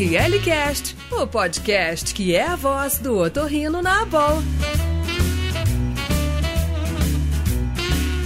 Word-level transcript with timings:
RLCast, 0.00 0.94
o 1.10 1.26
podcast 1.26 2.14
que 2.14 2.32
é 2.32 2.46
a 2.46 2.54
voz 2.54 3.00
do 3.00 3.18
otorrino 3.18 3.82
na 3.82 4.02
Abol. 4.02 4.40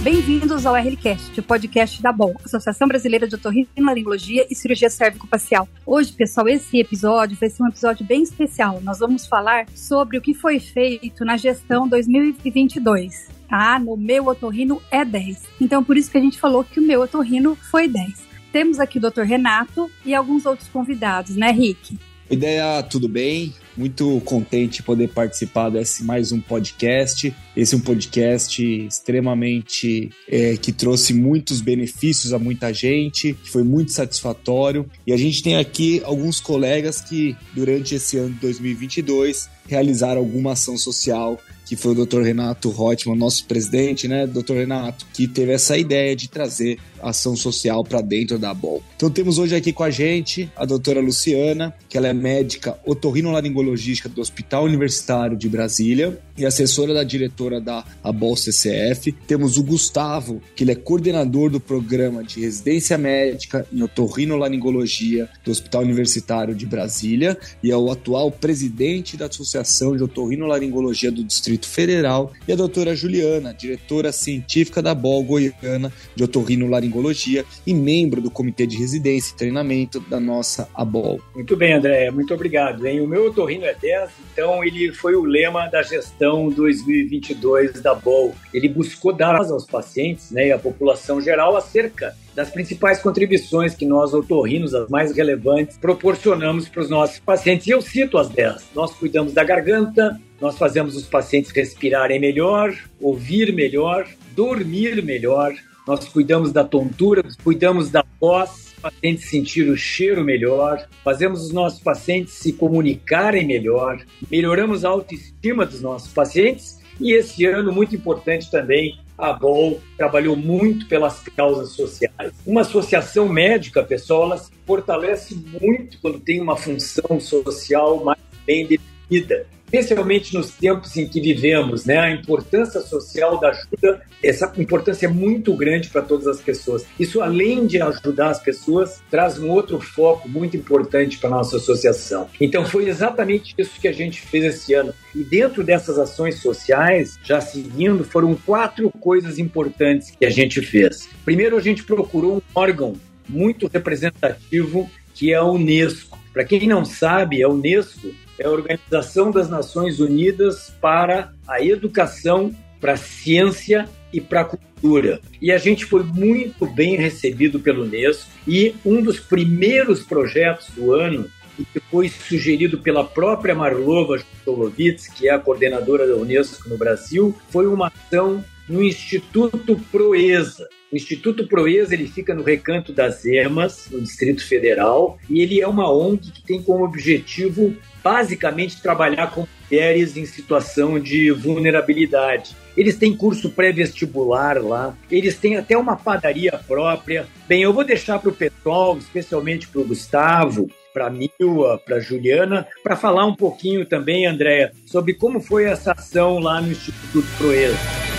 Bem-vindos 0.03 0.67
ao 0.67 0.75
RLCast, 0.75 1.39
o 1.39 1.41
podcast 1.41 1.99
da 1.99 2.11
BOL, 2.11 2.35
Associação 2.45 2.87
Brasileira 2.87 3.27
de 3.27 3.33
Otorrinolaringologia 3.33 4.45
e 4.51 4.53
Cirurgia 4.53 4.87
Cérvico-Facial. 4.87 5.67
Hoje, 5.83 6.11
pessoal, 6.11 6.47
esse 6.47 6.77
episódio 6.77 7.35
vai 7.39 7.49
ser 7.49 7.63
um 7.63 7.67
episódio 7.69 8.05
bem 8.05 8.21
especial. 8.21 8.79
Nós 8.83 8.99
vamos 8.99 9.25
falar 9.25 9.65
sobre 9.73 10.19
o 10.19 10.21
que 10.21 10.35
foi 10.35 10.59
feito 10.59 11.25
na 11.25 11.37
gestão 11.37 11.87
2022. 11.87 13.29
Tá? 13.49 13.79
No 13.79 13.97
meu 13.97 14.27
otorrino 14.27 14.79
é 14.91 15.03
10. 15.03 15.41
Então, 15.59 15.83
por 15.83 15.97
isso 15.97 16.11
que 16.11 16.19
a 16.19 16.21
gente 16.21 16.39
falou 16.39 16.63
que 16.63 16.79
o 16.79 16.85
meu 16.85 17.01
otorrino 17.01 17.55
foi 17.55 17.87
10. 17.87 18.32
Temos 18.53 18.79
aqui 18.79 18.99
o 18.99 19.01
Dr. 19.01 19.23
Renato 19.23 19.89
e 20.05 20.13
alguns 20.13 20.45
outros 20.45 20.69
convidados, 20.69 21.35
né, 21.35 21.51
Rick? 21.51 21.97
Ideia, 22.29 22.83
tudo 22.83 23.09
bem? 23.09 23.51
Muito 23.75 24.21
contente 24.21 24.77
de 24.77 24.83
poder 24.83 25.09
participar 25.09 25.69
desse 25.69 26.03
mais 26.03 26.31
um 26.31 26.39
podcast. 26.39 27.35
Esse 27.57 27.73
é 27.73 27.77
um 27.77 27.81
podcast 27.81 28.63
extremamente 28.63 30.11
é, 30.29 30.55
que 30.55 30.71
trouxe 30.71 31.15
muitos 31.15 31.61
benefícios 31.61 32.31
a 32.31 32.37
muita 32.37 32.71
gente, 32.71 33.33
que 33.33 33.49
foi 33.49 33.63
muito 33.63 33.91
satisfatório. 33.91 34.85
E 35.05 35.11
a 35.11 35.17
gente 35.17 35.41
tem 35.41 35.57
aqui 35.57 36.01
alguns 36.05 36.39
colegas 36.39 37.01
que, 37.01 37.35
durante 37.55 37.95
esse 37.95 38.17
ano 38.17 38.35
de 38.35 38.39
2022, 38.39 39.49
realizaram 39.67 40.21
alguma 40.21 40.51
ação 40.51 40.77
social 40.77 41.39
que 41.73 41.81
foi 41.81 41.93
o 41.93 42.05
Dr. 42.05 42.21
Renato 42.21 42.69
Reutemann, 42.69 43.17
nosso 43.17 43.45
presidente, 43.45 44.07
né, 44.07 44.27
Dr. 44.27 44.53
Renato, 44.53 45.07
que 45.11 45.27
teve 45.27 45.53
essa 45.53 45.75
ideia 45.75 46.15
de 46.15 46.29
trazer 46.29 46.77
ação 47.01 47.35
social 47.35 47.83
para 47.83 47.99
dentro 47.99 48.37
da 48.37 48.53
BOL. 48.53 48.81
Então 48.95 49.09
temos 49.09 49.37
hoje 49.37 49.55
aqui 49.55 49.73
com 49.73 49.83
a 49.83 49.89
gente 49.89 50.49
a 50.55 50.65
doutora 50.65 51.01
Luciana, 51.01 51.73
que 51.89 51.97
ela 51.97 52.07
é 52.07 52.13
médica 52.13 52.77
otorrinolaringologista 52.85 54.07
do 54.07 54.21
Hospital 54.21 54.65
Universitário 54.65 55.35
de 55.35 55.49
Brasília 55.49 56.17
e 56.37 56.45
assessora 56.45 56.93
da 56.93 57.03
diretora 57.03 57.59
da 57.59 57.83
ABOL 58.03 58.35
CCF. 58.35 59.11
Temos 59.27 59.57
o 59.57 59.63
Gustavo, 59.63 60.41
que 60.55 60.63
ele 60.63 60.71
é 60.71 60.75
coordenador 60.75 61.49
do 61.49 61.59
programa 61.59 62.23
de 62.23 62.39
residência 62.39 62.97
médica 62.97 63.67
em 63.71 63.81
otorrinolaringologia 63.81 65.29
do 65.43 65.51
Hospital 65.51 65.81
Universitário 65.81 66.55
de 66.55 66.65
Brasília 66.65 67.37
e 67.61 67.71
é 67.71 67.77
o 67.77 67.91
atual 67.91 68.31
presidente 68.31 69.17
da 69.17 69.25
Associação 69.25 69.95
de 69.95 70.03
Otorrinolaringologia 70.03 71.11
do 71.11 71.23
Distrito 71.23 71.62
Federal 71.65 72.31
e 72.47 72.53
a 72.53 72.55
doutora 72.55 72.95
Juliana, 72.95 73.53
diretora 73.53 74.11
científica 74.11 74.81
da 74.81 74.93
BOL 74.93 75.23
Goiana 75.23 75.91
de 76.15 76.23
Otorrinolaringologia 76.23 77.45
e 77.65 77.73
membro 77.73 78.21
do 78.21 78.31
Comitê 78.31 78.65
de 78.65 78.77
Residência 78.77 79.33
e 79.33 79.37
Treinamento 79.37 79.99
da 80.01 80.19
nossa 80.19 80.67
ABOL. 80.73 81.19
Muito 81.35 81.55
bem, 81.55 81.73
André, 81.73 82.11
muito 82.11 82.33
obrigado. 82.33 82.85
Hein? 82.85 83.01
O 83.01 83.07
meu 83.07 83.27
otorrino 83.27 83.65
é 83.65 83.73
10, 83.73 84.09
então 84.33 84.63
ele 84.63 84.91
foi 84.93 85.15
o 85.15 85.23
lema 85.23 85.67
da 85.67 85.81
gestão 85.81 86.49
2022 86.49 87.81
da 87.81 87.93
BOL. 87.93 88.33
Ele 88.53 88.69
buscou 88.69 89.13
dar 89.13 89.35
aos 89.35 89.65
pacientes 89.65 90.31
né, 90.31 90.47
e 90.47 90.51
à 90.51 90.59
população 90.59 91.21
geral 91.21 91.55
acerca 91.55 92.15
das 92.35 92.49
principais 92.49 92.99
contribuições 92.99 93.75
que 93.75 93.85
nós, 93.85 94.13
otorrinos, 94.13 94.73
as 94.73 94.89
mais 94.89 95.15
relevantes, 95.15 95.77
proporcionamos 95.77 96.67
para 96.67 96.81
os 96.81 96.89
nossos 96.89 97.19
pacientes. 97.19 97.67
E 97.67 97.71
eu 97.71 97.81
cito 97.81 98.17
as 98.17 98.29
10. 98.29 98.69
Nós 98.75 98.93
cuidamos 98.93 99.33
da 99.33 99.43
garganta, 99.43 100.19
nós 100.43 100.57
fazemos 100.57 100.97
os 100.97 101.05
pacientes 101.05 101.51
respirarem 101.51 102.19
melhor, 102.19 102.75
ouvir 102.99 103.53
melhor, 103.53 104.05
dormir 104.35 105.01
melhor, 105.01 105.53
nós 105.87 106.03
cuidamos 106.09 106.51
da 106.51 106.65
tontura, 106.65 107.23
cuidamos 107.41 107.89
da 107.89 108.03
voz, 108.19 108.73
pacientes 108.81 109.29
sentir 109.29 109.69
o 109.69 109.77
cheiro 109.77 110.21
melhor, 110.21 110.85
fazemos 111.01 111.45
os 111.45 111.53
nossos 111.53 111.79
pacientes 111.79 112.33
se 112.33 112.51
comunicarem 112.51 113.47
melhor, 113.47 114.03
melhoramos 114.29 114.83
a 114.83 114.89
autoestima 114.89 115.65
dos 115.65 115.81
nossos 115.81 116.11
pacientes. 116.11 116.77
E 116.99 117.13
esse 117.13 117.45
ano, 117.45 117.71
muito 117.71 117.95
importante 117.95 118.51
também, 118.51 118.99
a 119.17 119.31
BOL 119.31 119.79
trabalhou 119.95 120.35
muito 120.35 120.87
pelas 120.87 121.21
causas 121.21 121.69
sociais. 121.69 122.33
Uma 122.45 122.61
associação 122.61 123.29
médica, 123.29 123.81
pessoal, 123.81 124.23
ela 124.23 124.37
se 124.37 124.51
fortalece 124.67 125.41
muito 125.61 125.97
quando 126.01 126.19
tem 126.19 126.41
uma 126.41 126.57
função 126.57 127.17
social 127.21 128.03
mais 128.03 128.19
bem 128.45 128.67
definida 128.67 128.92
especialmente 129.09 130.35
nos 130.35 130.51
tempos 130.51 130.95
em 130.95 131.07
que 131.07 131.19
vivemos, 131.19 131.85
né? 131.85 131.97
A 131.97 132.11
importância 132.11 132.79
social 132.81 133.39
da 133.39 133.49
ajuda, 133.49 134.01
essa 134.21 134.53
importância 134.57 135.07
é 135.07 135.09
muito 135.09 135.55
grande 135.55 135.89
para 135.89 136.03
todas 136.03 136.27
as 136.27 136.39
pessoas. 136.39 136.85
Isso, 136.99 137.21
além 137.21 137.65
de 137.65 137.81
ajudar 137.81 138.29
as 138.29 138.39
pessoas, 138.39 139.01
traz 139.09 139.39
um 139.39 139.49
outro 139.49 139.79
foco 139.79 140.29
muito 140.29 140.55
importante 140.55 141.17
para 141.17 141.29
a 141.29 141.33
nossa 141.33 141.57
associação. 141.57 142.29
Então, 142.39 142.63
foi 142.65 142.87
exatamente 142.87 143.55
isso 143.57 143.79
que 143.81 143.87
a 143.87 143.91
gente 143.91 144.21
fez 144.21 144.45
esse 144.45 144.75
ano. 144.75 144.93
E 145.15 145.23
dentro 145.23 145.63
dessas 145.63 145.97
ações 145.97 146.39
sociais, 146.39 147.17
já 147.23 147.41
seguindo, 147.41 148.03
foram 148.03 148.35
quatro 148.35 148.91
coisas 148.91 149.39
importantes 149.39 150.11
que 150.11 150.25
a 150.25 150.29
gente 150.29 150.61
fez. 150.61 151.09
Primeiro, 151.25 151.57
a 151.57 151.61
gente 151.61 151.83
procurou 151.83 152.37
um 152.37 152.41
órgão 152.53 152.93
muito 153.27 153.67
representativo 153.67 154.87
que 155.15 155.31
é 155.31 155.35
a 155.35 155.43
Unesco. 155.43 156.19
Para 156.33 156.43
quem 156.43 156.67
não 156.67 156.83
sabe, 156.83 157.43
a 157.43 157.49
Unesco 157.49 158.11
é 158.37 158.45
a 158.45 158.49
Organização 158.49 159.31
das 159.31 159.49
Nações 159.49 159.99
Unidas 159.99 160.73
para 160.81 161.33
a 161.47 161.63
Educação, 161.63 162.53
para 162.79 162.93
a 162.93 162.97
Ciência 162.97 163.87
e 164.11 164.19
para 164.19 164.41
a 164.41 164.45
Cultura. 164.45 165.19
E 165.41 165.51
a 165.51 165.57
gente 165.57 165.85
foi 165.85 166.03
muito 166.03 166.65
bem 166.65 166.95
recebido 166.95 167.59
pelo 167.59 167.83
Unesco 167.83 168.29
e 168.47 168.75
um 168.85 169.01
dos 169.01 169.19
primeiros 169.19 170.03
projetos 170.03 170.69
do 170.75 170.93
ano 170.93 171.29
e 171.57 171.65
que 171.65 171.79
foi 171.79 172.09
sugerido 172.09 172.79
pela 172.79 173.03
própria 173.03 173.53
Marlova 173.53 174.19
Jolovitz, 174.43 175.07
que 175.07 175.27
é 175.27 175.31
a 175.31 175.39
coordenadora 175.39 176.07
da 176.07 176.15
Unesco 176.15 176.67
no 176.67 176.77
Brasil, 176.77 177.35
foi 177.49 177.67
uma 177.67 177.87
ação 177.87 178.43
no 178.67 178.81
Instituto 178.81 179.79
Proeza. 179.91 180.67
O 180.91 180.95
Instituto 180.95 181.47
Proeza 181.47 181.93
ele 181.93 182.07
fica 182.07 182.35
no 182.35 182.43
Recanto 182.43 182.93
das 182.93 183.25
Ermas, 183.25 183.87
no 183.89 183.99
Distrito 183.99 184.45
Federal, 184.45 185.17
e 185.29 185.41
ele 185.41 185.59
é 185.59 185.67
uma 185.67 185.91
ONG 185.91 186.31
que 186.31 186.43
tem 186.43 186.61
como 186.61 186.85
objetivo 186.85 187.75
basicamente 188.03 188.81
trabalhar 188.81 189.31
com 189.31 189.47
mulheres 189.65 190.15
em 190.17 190.25
situação 190.25 190.99
de 190.99 191.31
vulnerabilidade. 191.31 192.55
Eles 192.77 192.95
têm 192.95 193.15
curso 193.15 193.49
pré-vestibular 193.49 194.61
lá, 194.61 194.95
eles 195.09 195.35
têm 195.37 195.57
até 195.57 195.75
uma 195.75 195.95
padaria 195.95 196.51
própria. 196.67 197.25
Bem, 197.47 197.63
eu 197.63 197.73
vou 197.73 197.83
deixar 197.83 198.19
para 198.19 198.29
o 198.29 198.35
pessoal, 198.35 198.97
especialmente 198.97 199.67
para 199.67 199.81
o 199.81 199.85
Gustavo, 199.85 200.69
para 200.93 201.07
a 201.07 201.09
Mila, 201.09 201.79
para 201.79 201.95
a 201.95 201.99
Juliana, 201.99 202.67
para 202.83 202.95
falar 202.95 203.25
um 203.25 203.35
pouquinho 203.35 203.83
também, 203.83 204.27
Andréa, 204.27 204.71
sobre 204.85 205.15
como 205.15 205.41
foi 205.41 205.65
essa 205.65 205.93
ação 205.93 206.37
lá 206.37 206.61
no 206.61 206.71
Instituto 206.71 207.27
Proeza. 207.37 208.12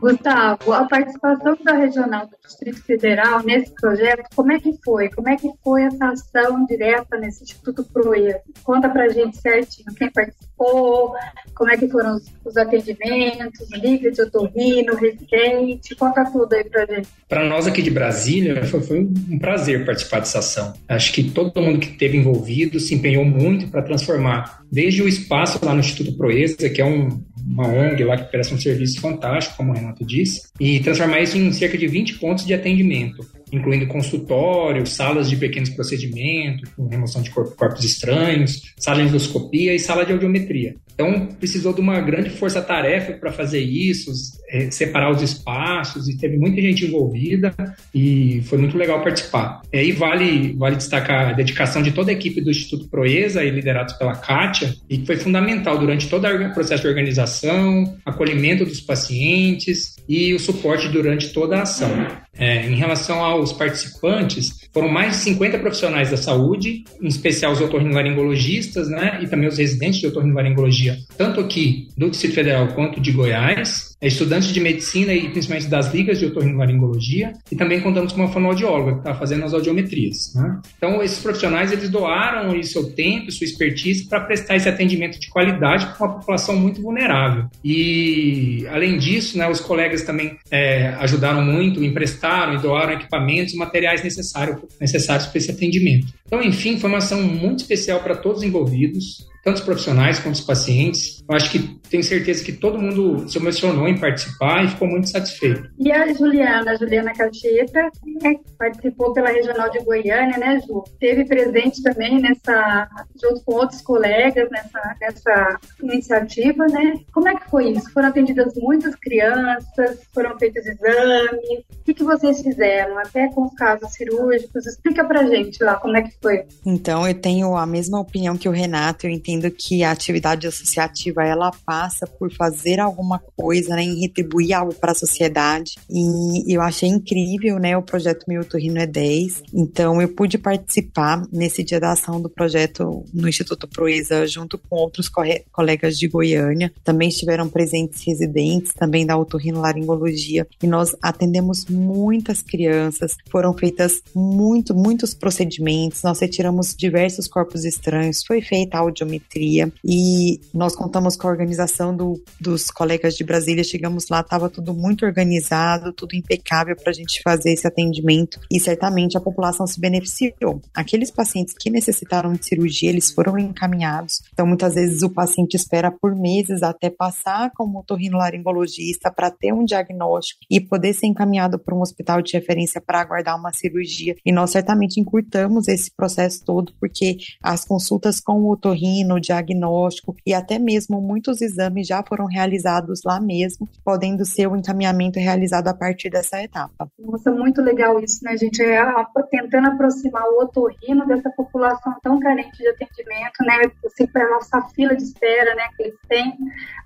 Gustavo, 0.00 0.72
a 0.72 0.84
participação 0.84 1.56
da 1.64 1.74
Regional 1.74 2.26
do 2.26 2.36
Distrito 2.46 2.82
Federal 2.82 3.42
nesse 3.42 3.72
projeto, 3.74 4.28
como 4.34 4.52
é 4.52 4.60
que 4.60 4.72
foi? 4.84 5.08
Como 5.10 5.28
é 5.28 5.36
que 5.36 5.50
foi 5.62 5.82
essa 5.82 6.06
ação 6.06 6.64
direta 6.66 7.18
nesse 7.18 7.44
Instituto 7.44 7.84
Proeza? 7.84 8.40
Conta 8.62 8.88
pra 8.88 9.08
gente 9.08 9.36
certinho 9.38 9.94
quem 9.96 10.10
participou, 10.10 11.14
como 11.54 11.70
é 11.70 11.76
que 11.76 11.88
foram 11.88 12.16
os, 12.16 12.24
os 12.44 12.56
atendimentos, 12.56 13.70
livre 13.72 14.10
de 14.10 14.22
otorrino, 14.22 14.94
residente, 14.94 15.94
conta 15.96 16.24
tudo 16.30 16.52
aí 16.52 16.64
pra 16.64 16.86
gente. 16.86 17.08
Para 17.28 17.44
nós 17.44 17.66
aqui 17.66 17.82
de 17.82 17.90
Brasília, 17.90 18.64
foi, 18.64 18.80
foi 18.80 19.00
um 19.00 19.38
prazer 19.38 19.84
participar 19.84 20.20
dessa 20.20 20.38
ação. 20.38 20.74
Acho 20.88 21.12
que 21.12 21.30
todo 21.30 21.60
mundo 21.60 21.80
que 21.80 21.88
esteve 21.88 22.16
envolvido 22.16 22.78
se 22.78 22.94
empenhou 22.94 23.24
muito 23.24 23.68
para 23.68 23.82
transformar 23.82 24.62
desde 24.70 25.02
o 25.02 25.08
espaço 25.08 25.58
lá 25.64 25.74
no 25.74 25.80
Instituto 25.80 26.16
Proeza, 26.16 26.68
que 26.68 26.80
é 26.80 26.84
um, 26.84 27.22
uma 27.48 27.66
ONG 27.66 28.04
lá 28.04 28.16
que 28.16 28.30
presta 28.30 28.54
um 28.54 28.60
serviço 28.60 29.00
fantástico, 29.00 29.56
como 29.56 29.72
o 29.72 29.74
Renato 29.74 30.04
disse, 30.04 30.42
e 30.60 30.80
transformar 30.80 31.20
isso 31.20 31.36
em 31.36 31.50
cerca 31.52 31.78
de 31.78 31.86
20 31.86 32.18
pontos 32.18 32.44
de 32.44 32.52
atendimento, 32.52 33.26
incluindo 33.52 33.86
consultório, 33.86 34.86
salas 34.86 35.28
de 35.28 35.36
pequenos 35.36 35.70
procedimentos, 35.70 36.70
com 36.76 36.88
remoção 36.88 37.22
de 37.22 37.30
corpos 37.30 37.84
estranhos, 37.84 38.72
sala 38.76 39.02
de 39.02 39.08
endoscopia 39.08 39.74
e 39.74 39.78
sala 39.78 40.04
de 40.04 40.12
audiometria. 40.12 40.74
Então, 40.94 41.26
precisou 41.38 41.72
de 41.72 41.80
uma 41.80 42.00
grande 42.00 42.28
força-tarefa 42.28 43.12
para 43.12 43.30
fazer 43.30 43.60
isso, 43.60 44.10
é, 44.50 44.68
separar 44.68 45.12
os 45.12 45.22
espaços, 45.22 46.08
e 46.08 46.18
teve 46.18 46.36
muita 46.36 46.60
gente 46.60 46.84
envolvida, 46.84 47.54
e 47.94 48.42
foi 48.46 48.58
muito 48.58 48.76
legal 48.76 49.00
participar. 49.00 49.62
E 49.72 49.78
aí 49.78 49.92
vale, 49.92 50.54
vale 50.54 50.74
destacar 50.74 51.28
a 51.28 51.32
dedicação 51.32 51.82
de 51.82 51.92
toda 51.92 52.10
a 52.10 52.14
equipe 52.14 52.40
do 52.40 52.50
Instituto 52.50 52.88
Proeza, 52.88 53.44
liderado 53.44 53.96
pela 53.96 54.16
Kátia, 54.16 54.74
e 54.90 54.98
que 54.98 55.06
foi 55.06 55.16
fundamental 55.16 55.78
durante 55.78 56.08
todo 56.08 56.26
o 56.26 56.52
processo 56.52 56.82
de 56.82 56.88
organização, 56.88 57.96
acolhimento 58.04 58.64
dos 58.64 58.80
pacientes 58.80 59.96
e 60.08 60.34
o 60.34 60.40
suporte 60.40 60.88
durante 60.88 61.32
toda 61.32 61.58
a 61.58 61.62
ação. 61.62 61.90
É, 62.38 62.66
em 62.66 62.76
relação 62.76 63.22
aos 63.22 63.52
participantes, 63.52 64.68
foram 64.72 64.88
mais 64.88 65.16
de 65.16 65.16
50 65.24 65.58
profissionais 65.58 66.10
da 66.10 66.16
saúde, 66.16 66.84
em 67.02 67.08
especial 67.08 67.52
os 67.52 67.60
otorrinolaringologistas, 67.60 68.88
né, 68.88 69.18
e 69.22 69.26
também 69.26 69.48
os 69.48 69.58
residentes 69.58 70.00
de 70.00 70.06
otorrinolaringologia, 70.06 70.96
tanto 71.16 71.40
aqui 71.40 71.88
do 71.96 72.08
Distrito 72.08 72.34
Federal 72.34 72.68
quanto 72.68 73.00
de 73.00 73.10
Goiás, 73.10 73.96
é, 74.00 74.06
estudantes 74.06 74.48
de 74.52 74.60
medicina 74.60 75.12
e 75.12 75.28
principalmente 75.30 75.66
das 75.66 75.92
ligas 75.92 76.20
de 76.20 76.26
otorrinolaringologia, 76.26 77.32
e 77.50 77.56
também 77.56 77.80
contamos 77.80 78.12
com 78.12 78.20
uma 78.20 78.32
fonoaudióloga 78.32 78.92
que 78.92 78.98
está 78.98 79.14
fazendo 79.14 79.44
as 79.44 79.52
audiometrias. 79.52 80.32
Né? 80.36 80.60
Então, 80.76 81.02
esses 81.02 81.18
profissionais 81.18 81.72
eles 81.72 81.88
doaram 81.88 82.56
o 82.56 82.62
seu 82.62 82.92
tempo, 82.92 83.32
sua 83.32 83.44
expertise 83.44 84.08
para 84.08 84.20
prestar 84.20 84.54
esse 84.54 84.68
atendimento 84.68 85.18
de 85.18 85.28
qualidade 85.28 85.86
para 85.86 86.06
uma 86.06 86.18
população 86.18 86.56
muito 86.56 86.80
vulnerável. 86.80 87.46
E, 87.64 88.64
além 88.70 88.96
disso, 88.98 89.36
né, 89.36 89.48
os 89.48 89.60
colegas 89.60 90.02
também 90.02 90.36
é, 90.50 90.88
ajudaram 91.00 91.42
muito, 91.42 91.82
emprestaram 91.82 92.27
e 92.54 92.58
doaram 92.58 92.92
equipamentos 92.92 93.54
e 93.54 93.56
materiais 93.56 94.02
necessários, 94.02 94.60
necessários 94.80 95.26
para 95.26 95.38
esse 95.38 95.50
atendimento. 95.50 96.06
Então, 96.26 96.42
enfim, 96.42 96.78
foi 96.78 96.88
uma 96.88 96.98
ação 96.98 97.22
muito 97.22 97.60
especial 97.60 98.00
para 98.00 98.16
todos 98.16 98.38
os 98.38 98.44
envolvidos 98.44 99.26
tanto 99.48 99.58
os 99.58 99.64
profissionais 99.64 100.18
quanto 100.18 100.34
os 100.34 100.40
pacientes. 100.40 101.24
Eu 101.28 101.34
acho 101.34 101.50
que 101.50 101.77
tenho 101.88 102.04
certeza 102.04 102.44
que 102.44 102.52
todo 102.52 102.78
mundo 102.78 103.28
se 103.28 103.38
emocionou 103.38 103.88
em 103.88 103.98
participar 103.98 104.64
e 104.64 104.68
ficou 104.68 104.86
muito 104.86 105.08
satisfeito. 105.08 105.70
E 105.78 105.90
a 105.90 106.12
Juliana, 106.12 106.72
a 106.72 106.76
Juliana 106.76 107.12
Cacheta, 107.12 107.90
né, 108.22 108.36
participou 108.58 109.12
pela 109.12 109.30
Regional 109.30 109.70
de 109.70 109.80
Goiânia, 109.80 110.38
né, 110.38 110.60
Ju? 110.66 110.84
Teve 111.00 111.24
presente 111.24 111.82
também 111.82 112.20
nessa, 112.20 112.88
junto 113.20 113.42
com 113.44 113.54
outros 113.54 113.80
colegas 113.80 114.50
nessa, 114.50 114.96
nessa 115.00 115.60
iniciativa, 115.82 116.66
né? 116.66 117.00
Como 117.12 117.28
é 117.28 117.36
que 117.36 117.48
foi 117.50 117.70
isso? 117.70 117.90
Foram 117.92 118.08
atendidas 118.08 118.54
muitas 118.56 118.94
crianças, 118.96 120.00
foram 120.12 120.38
feitos 120.38 120.66
exames. 120.66 121.60
O 121.80 121.84
que, 121.84 121.94
que 121.94 122.04
vocês 122.04 122.42
fizeram? 122.42 122.98
Até 122.98 123.28
com 123.28 123.46
os 123.46 123.54
casos 123.54 123.92
cirúrgicos. 123.92 124.66
Explica 124.66 125.04
pra 125.04 125.26
gente 125.26 125.62
lá 125.62 125.76
como 125.76 125.96
é 125.96 126.02
que 126.02 126.12
foi. 126.20 126.44
Então, 126.66 127.06
eu 127.06 127.14
tenho 127.14 127.56
a 127.56 127.66
mesma 127.66 127.98
opinião 127.98 128.36
que 128.36 128.48
o 128.48 128.52
Renato. 128.52 129.06
Eu 129.06 129.10
entendo 129.10 129.38
entendo 129.38 129.50
que 129.50 129.84
a 129.84 129.92
atividade 129.92 130.46
associativa 130.46 131.24
ela 131.24 131.50
passa 131.64 131.77
por 132.18 132.32
fazer 132.32 132.80
alguma 132.80 133.18
coisa, 133.36 133.74
né, 133.76 133.82
em 133.82 134.00
retribuir 134.00 134.52
algo 134.52 134.74
para 134.74 134.92
a 134.92 134.94
sociedade. 134.94 135.74
E 135.90 136.54
eu 136.54 136.60
achei 136.60 136.88
incrível, 136.88 137.58
né, 137.58 137.76
o 137.76 137.82
projeto 137.82 138.24
Meu 138.28 138.44
Torrino 138.44 138.78
é 138.78 138.86
10. 138.86 139.42
Então 139.52 140.00
eu 140.00 140.08
pude 140.08 140.38
participar 140.38 141.22
nesse 141.32 141.62
dia 141.62 141.78
da 141.78 141.92
ação 141.92 142.20
do 142.20 142.28
projeto 142.28 143.04
no 143.12 143.28
Instituto 143.28 143.68
Proeza 143.68 144.26
junto 144.26 144.58
com 144.58 144.76
outros 144.76 145.10
colegas 145.52 145.98
de 145.98 146.08
Goiânia. 146.08 146.72
Também 146.82 147.08
estiveram 147.08 147.48
presentes 147.48 148.02
residentes 148.06 148.72
também 148.72 149.06
da 149.06 149.16
otorrinolaringologia 149.16 150.46
e 150.62 150.66
nós 150.66 150.96
atendemos 151.02 151.66
muitas 151.66 152.42
crianças. 152.42 153.16
Foram 153.30 153.52
feitas 153.52 154.02
muito, 154.14 154.74
muitos 154.74 155.14
procedimentos. 155.14 156.02
Nós 156.02 156.20
retiramos 156.20 156.74
diversos 156.74 157.26
corpos 157.26 157.64
estranhos. 157.64 158.22
Foi 158.24 158.40
feita 158.40 158.78
audiometria 158.78 159.72
e 159.84 160.40
nós 160.52 160.74
contamos 160.74 161.16
com 161.16 161.28
a 161.28 161.30
organização 161.30 161.67
do, 161.96 162.22
dos 162.40 162.70
colegas 162.70 163.14
de 163.14 163.24
Brasília. 163.24 163.64
Chegamos 163.64 164.08
lá, 164.08 164.20
estava 164.20 164.48
tudo 164.48 164.72
muito 164.72 165.04
organizado, 165.04 165.92
tudo 165.92 166.14
impecável 166.14 166.76
para 166.76 166.90
a 166.90 166.94
gente 166.94 167.20
fazer 167.22 167.52
esse 167.52 167.66
atendimento 167.66 168.38
e 168.50 168.60
certamente 168.60 169.16
a 169.16 169.20
população 169.20 169.66
se 169.66 169.80
beneficiou. 169.80 170.60
Aqueles 170.74 171.10
pacientes 171.10 171.54
que 171.58 171.70
necessitaram 171.70 172.32
de 172.32 172.44
cirurgia, 172.44 172.90
eles 172.90 173.10
foram 173.10 173.38
encaminhados. 173.38 174.20
Então, 174.32 174.46
muitas 174.46 174.74
vezes 174.74 175.02
o 175.02 175.10
paciente 175.10 175.54
espera 175.54 175.90
por 175.90 176.14
meses 176.14 176.62
até 176.62 176.90
passar 176.90 177.50
como 177.54 177.80
otorrinolaringologista 177.80 179.10
para 179.10 179.30
ter 179.30 179.52
um 179.52 179.64
diagnóstico 179.64 180.40
e 180.50 180.60
poder 180.60 180.94
ser 180.94 181.06
encaminhado 181.06 181.58
para 181.58 181.74
um 181.74 181.80
hospital 181.80 182.22
de 182.22 182.32
referência 182.34 182.80
para 182.80 183.00
aguardar 183.00 183.38
uma 183.38 183.52
cirurgia. 183.52 184.16
E 184.24 184.32
nós 184.32 184.50
certamente 184.50 185.00
encurtamos 185.00 185.68
esse 185.68 185.90
processo 185.90 186.44
todo 186.44 186.72
porque 186.78 187.16
as 187.42 187.64
consultas 187.64 188.20
com 188.20 188.42
o 188.42 188.52
otorrino, 188.52 189.08
no 189.08 189.20
diagnóstico 189.20 190.14
e 190.24 190.32
até 190.32 190.58
mesmo 190.58 191.00
muitos 191.00 191.40
exames 191.40 191.57
já 191.82 192.02
foram 192.02 192.26
realizados 192.26 193.02
lá 193.04 193.20
mesmo, 193.20 193.68
podendo 193.84 194.24
ser 194.24 194.46
o 194.46 194.56
encaminhamento 194.56 195.18
realizado 195.18 195.68
a 195.68 195.74
partir 195.74 196.10
dessa 196.10 196.42
etapa. 196.42 196.90
Nossa, 196.98 197.30
muito 197.30 197.62
legal 197.62 197.98
isso, 198.00 198.24
né, 198.24 198.36
gente? 198.36 198.62
É, 198.62 198.82
tentando 199.30 199.68
aproximar 199.68 200.22
o 200.24 200.42
otorrino 200.42 201.06
dessa 201.06 201.30
população 201.30 201.94
tão 202.02 202.18
carente 202.20 202.56
de 202.56 202.68
atendimento, 202.68 203.42
né? 203.42 203.70
Assim, 203.84 204.06
para 204.06 204.24
a 204.24 204.30
nossa 204.30 204.60
fila 204.74 204.94
de 204.94 205.02
espera, 205.02 205.54
né, 205.54 205.68
que 205.76 205.82
eles 205.84 205.98
têm. 206.08 206.36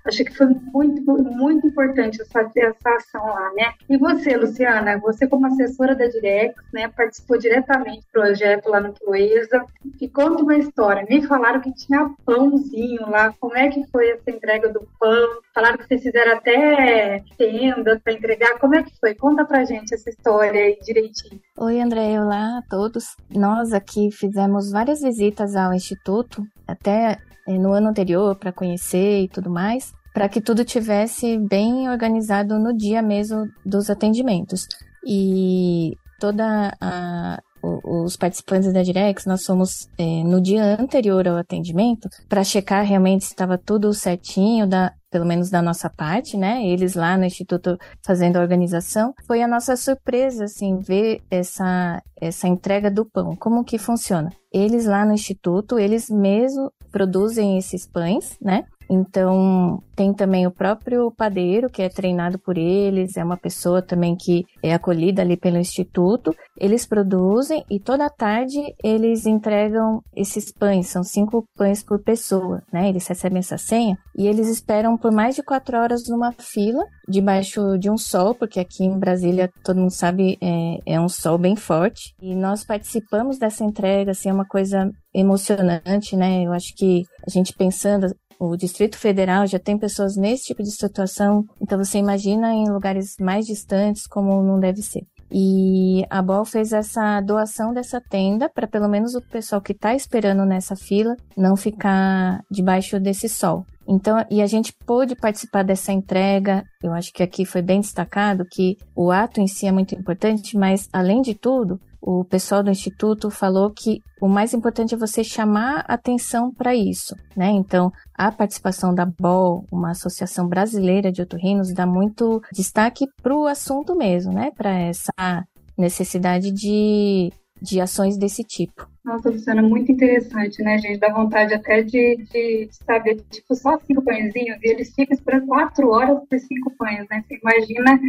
Acho 0.05 0.23
que 0.25 0.35
foi 0.35 0.47
muito, 0.73 1.01
muito 1.23 1.67
importante 1.67 2.21
essa, 2.21 2.41
essa 2.55 2.89
ação 2.89 3.25
lá, 3.25 3.51
né? 3.53 3.73
E 3.89 3.97
você, 3.97 4.35
Luciana, 4.35 4.97
você 4.97 5.27
como 5.27 5.47
assessora 5.47 5.95
da 5.95 6.07
Direx, 6.07 6.55
né, 6.73 6.87
participou 6.89 7.37
diretamente 7.37 8.01
do 8.01 8.11
projeto 8.11 8.69
lá 8.69 8.79
no 8.81 8.93
Proeza. 8.93 9.65
E 10.01 10.09
conta 10.09 10.43
uma 10.43 10.57
história. 10.57 11.05
Me 11.09 11.25
falaram 11.25 11.61
que 11.61 11.73
tinha 11.73 12.11
pãozinho 12.25 13.09
lá. 13.09 13.33
Como 13.39 13.55
é 13.57 13.69
que 13.69 13.85
foi 13.87 14.09
essa 14.09 14.29
entrega 14.29 14.62
do 14.71 14.87
pão? 14.99 15.41
Falaram 15.53 15.77
que 15.77 15.87
vocês 15.87 16.03
fizeram 16.03 16.37
até 16.37 17.23
tenda 17.37 17.99
para 18.03 18.13
entregar. 18.13 18.57
Como 18.59 18.75
é 18.75 18.83
que 18.83 18.97
foi? 18.99 19.15
Conta 19.15 19.45
pra 19.45 19.65
gente 19.65 19.93
essa 19.93 20.09
história 20.09 20.61
aí 20.61 20.77
direitinho. 20.81 21.41
Oi, 21.57 21.81
André, 21.81 22.19
olá 22.19 22.59
a 22.59 22.61
todos. 22.69 23.15
Nós 23.29 23.73
aqui 23.73 24.11
fizemos 24.11 24.71
várias 24.71 25.01
visitas 25.01 25.55
ao 25.55 25.73
Instituto, 25.73 26.43
até 26.67 27.17
eh, 27.47 27.57
no 27.57 27.73
ano 27.73 27.89
anterior, 27.89 28.35
para 28.35 28.51
conhecer 28.51 29.23
e 29.23 29.27
tudo 29.27 29.49
mais, 29.49 29.93
para 30.13 30.29
que 30.29 30.41
tudo 30.41 30.63
tivesse 30.63 31.37
bem 31.37 31.89
organizado 31.89 32.59
no 32.59 32.75
dia 32.75 33.01
mesmo 33.01 33.47
dos 33.65 33.89
atendimentos. 33.89 34.67
E 35.05 35.97
toda 36.19 36.73
a 36.79 37.41
os 37.63 38.17
participantes 38.17 38.73
da 38.73 38.83
Direx, 38.83 39.25
nós 39.25 39.45
fomos 39.45 39.87
é, 39.97 40.23
no 40.23 40.41
dia 40.41 40.79
anterior 40.79 41.25
ao 41.27 41.37
atendimento 41.37 42.09
para 42.27 42.43
checar 42.43 42.85
realmente 42.85 43.23
se 43.23 43.31
estava 43.31 43.57
tudo 43.57 43.93
certinho, 43.93 44.67
da, 44.67 44.93
pelo 45.09 45.25
menos 45.25 45.49
da 45.49 45.61
nossa 45.61 45.89
parte, 45.89 46.35
né? 46.35 46.65
Eles 46.65 46.93
lá 46.93 47.17
no 47.17 47.23
Instituto 47.23 47.77
fazendo 48.05 48.35
a 48.35 48.41
organização. 48.41 49.13
Foi 49.25 49.41
a 49.41 49.47
nossa 49.47 49.77
surpresa, 49.77 50.43
assim, 50.45 50.79
ver 50.79 51.21
essa, 51.31 52.01
essa 52.19 52.47
entrega 52.47 52.91
do 52.91 53.05
pão. 53.05 53.35
Como 53.35 53.63
que 53.63 53.77
funciona? 53.77 54.29
Eles 54.51 54.85
lá 54.85 55.05
no 55.05 55.13
Instituto, 55.13 55.79
eles 55.79 56.09
mesmos 56.09 56.69
produzem 56.91 57.57
esses 57.57 57.87
pães, 57.87 58.37
né? 58.39 58.65
Então, 58.93 59.81
tem 59.95 60.13
também 60.13 60.45
o 60.45 60.51
próprio 60.51 61.11
padeiro, 61.11 61.69
que 61.69 61.81
é 61.81 61.89
treinado 61.89 62.37
por 62.37 62.57
eles, 62.57 63.17
é 63.17 63.23
uma 63.23 63.37
pessoa 63.37 63.81
também 63.81 64.15
que 64.15 64.45
é 64.61 64.73
acolhida 64.73 65.21
ali 65.21 65.35
pelo 65.35 65.57
instituto. 65.57 66.35
Eles 66.57 66.85
produzem 66.85 67.63
e 67.69 67.79
toda 67.79 68.09
tarde 68.09 68.59
eles 68.83 69.25
entregam 69.25 70.01
esses 70.15 70.51
pães, 70.51 70.87
são 70.87 71.03
cinco 71.03 71.47
pães 71.55 71.83
por 71.83 72.03
pessoa, 72.03 72.61
né? 72.71 72.89
Eles 72.89 73.07
recebem 73.07 73.39
essa 73.39 73.57
senha 73.57 73.97
e 74.15 74.27
eles 74.27 74.47
esperam 74.47 74.97
por 74.97 75.11
mais 75.11 75.35
de 75.35 75.43
quatro 75.43 75.77
horas 75.77 76.07
numa 76.07 76.31
fila, 76.31 76.83
debaixo 77.07 77.77
de 77.77 77.89
um 77.89 77.97
sol, 77.97 78.35
porque 78.35 78.59
aqui 78.59 78.83
em 78.83 78.97
Brasília, 78.97 79.49
todo 79.63 79.79
mundo 79.79 79.91
sabe, 79.91 80.37
é, 80.41 80.93
é 80.93 80.99
um 80.99 81.09
sol 81.09 81.37
bem 81.37 81.55
forte. 81.55 82.13
E 82.21 82.35
nós 82.35 82.63
participamos 82.63 83.37
dessa 83.37 83.63
entrega, 83.63 84.11
assim, 84.11 84.29
é 84.29 84.33
uma 84.33 84.45
coisa 84.45 84.89
emocionante, 85.13 86.15
né? 86.15 86.43
Eu 86.43 86.53
acho 86.53 86.73
que 86.75 87.03
a 87.25 87.29
gente 87.29 87.53
pensando 87.53 88.07
o 88.49 88.57
Distrito 88.57 88.97
Federal 88.97 89.45
já 89.47 89.59
tem 89.59 89.77
pessoas 89.77 90.15
nesse 90.15 90.45
tipo 90.45 90.63
de 90.63 90.71
situação, 90.71 91.45
então 91.61 91.77
você 91.77 91.97
imagina 91.97 92.53
em 92.53 92.69
lugares 92.69 93.15
mais 93.19 93.45
distantes 93.45 94.07
como 94.07 94.43
não 94.43 94.59
deve 94.59 94.81
ser. 94.81 95.05
E 95.31 96.05
a 96.11 96.21
BOL 96.21 96.45
fez 96.45 96.71
essa 96.73 97.19
doação 97.19 97.73
dessa 97.73 97.99
tenda 97.99 98.47
para 98.47 98.67
pelo 98.67 98.87
menos 98.87 99.15
o 99.15 99.21
pessoal 99.21 99.59
que 99.61 99.71
está 99.71 99.95
esperando 99.95 100.45
nessa 100.45 100.75
fila 100.75 101.15
não 101.35 101.55
ficar 101.55 102.41
debaixo 102.51 102.99
desse 102.99 103.27
sol. 103.27 103.65
Então, 103.87 104.23
e 104.29 104.41
a 104.41 104.47
gente 104.47 104.73
pôde 104.85 105.15
participar 105.15 105.63
dessa 105.63 105.91
entrega. 105.91 106.63
Eu 106.81 106.93
acho 106.93 107.11
que 107.11 107.23
aqui 107.23 107.45
foi 107.45 107.61
bem 107.61 107.81
destacado 107.81 108.45
que 108.49 108.77
o 108.95 109.11
ato 109.11 109.41
em 109.41 109.47
si 109.47 109.65
é 109.65 109.71
muito 109.71 109.95
importante, 109.95 110.55
mas 110.55 110.87
além 110.93 111.21
de 111.21 111.33
tudo, 111.33 111.79
o 112.05 112.25
pessoal 112.25 112.61
do 112.61 112.69
instituto 112.69 113.31
falou 113.31 113.71
que 113.71 113.99
o 114.21 114.27
mais 114.27 114.53
importante 114.53 114.93
é 114.93 114.97
você 114.97 115.23
chamar 115.23 115.85
atenção 115.87 116.51
para 116.53 116.75
isso, 116.75 117.15
né? 117.35 117.49
Então, 117.49 117.89
a 118.13 118.29
participação 118.29 118.93
da 118.93 119.05
BOL, 119.05 119.65
uma 119.71 119.91
associação 119.91 120.45
brasileira 120.45 121.13
de 121.13 121.21
otorrinos, 121.21 121.73
dá 121.73 121.85
muito 121.85 122.41
destaque 122.51 123.05
para 123.21 123.33
o 123.33 123.47
assunto 123.47 123.95
mesmo, 123.95 124.33
né? 124.33 124.51
Para 124.51 124.77
essa 124.77 125.45
necessidade 125.77 126.51
de, 126.51 127.31
de 127.63 127.79
ações 127.79 128.17
desse 128.17 128.43
tipo. 128.43 128.87
Nossa, 129.05 129.29
Luciana, 129.29 129.61
muito 129.61 129.91
interessante, 129.91 130.61
né, 130.61 130.77
gente? 130.77 130.99
Dá 130.99 131.13
vontade 131.13 131.53
até 131.53 131.81
de, 131.81 132.17
de, 132.29 132.69
saber, 132.71 133.21
tipo, 133.31 133.55
só 133.55 133.79
cinco 133.79 134.03
pãezinhos 134.03 134.59
e 134.61 134.69
eles 134.69 134.93
ficam 134.93 135.15
esperando 135.15 135.47
quatro 135.47 135.89
horas 135.89 136.19
por 136.29 136.39
cinco 136.39 136.71
pães, 136.77 137.05
né? 137.09 137.23
Você 137.25 137.39
imagina 137.41 137.99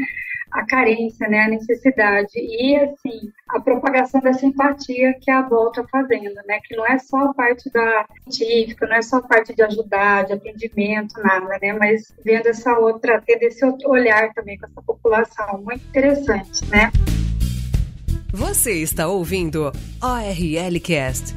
a 0.50 0.64
carência, 0.66 1.28
né, 1.28 1.40
a 1.40 1.49
necessidade 1.49 2.30
e 2.37 2.76
assim 2.76 3.32
a 3.49 3.58
propagação 3.58 4.20
dessa 4.20 4.46
empatia 4.46 5.12
que 5.20 5.28
a 5.28 5.40
avó 5.40 5.66
está 5.68 5.84
fazendo, 5.90 6.37
né, 6.46 6.61
que 6.62 6.76
não 6.76 6.87
é 6.87 6.96
só 6.99 7.16
a 7.18 7.34
parte 7.34 7.68
da 7.73 8.06
científica, 8.28 8.87
não 8.87 8.94
é 8.94 9.02
só 9.02 9.16
a 9.16 9.23
parte 9.23 9.52
de 9.52 9.62
ajudar, 9.62 10.26
de 10.26 10.34
atendimento, 10.34 11.20
nada, 11.20 11.58
né, 11.61 11.73
mas 11.73 12.14
vendo 12.25 12.46
essa 12.46 12.78
outra, 12.78 13.20
tendo 13.26 13.42
esse 13.42 13.64
outro 13.64 13.90
olhar 13.90 14.32
também 14.32 14.56
com 14.56 14.66
essa 14.66 14.80
população, 14.80 15.61
muito 15.61 15.84
interessante, 15.88 16.64
né. 16.70 16.92
Você 18.34 18.82
está 18.82 19.06
ouvindo 19.06 19.70
ORL 20.02 20.80
Cast. 20.82 21.36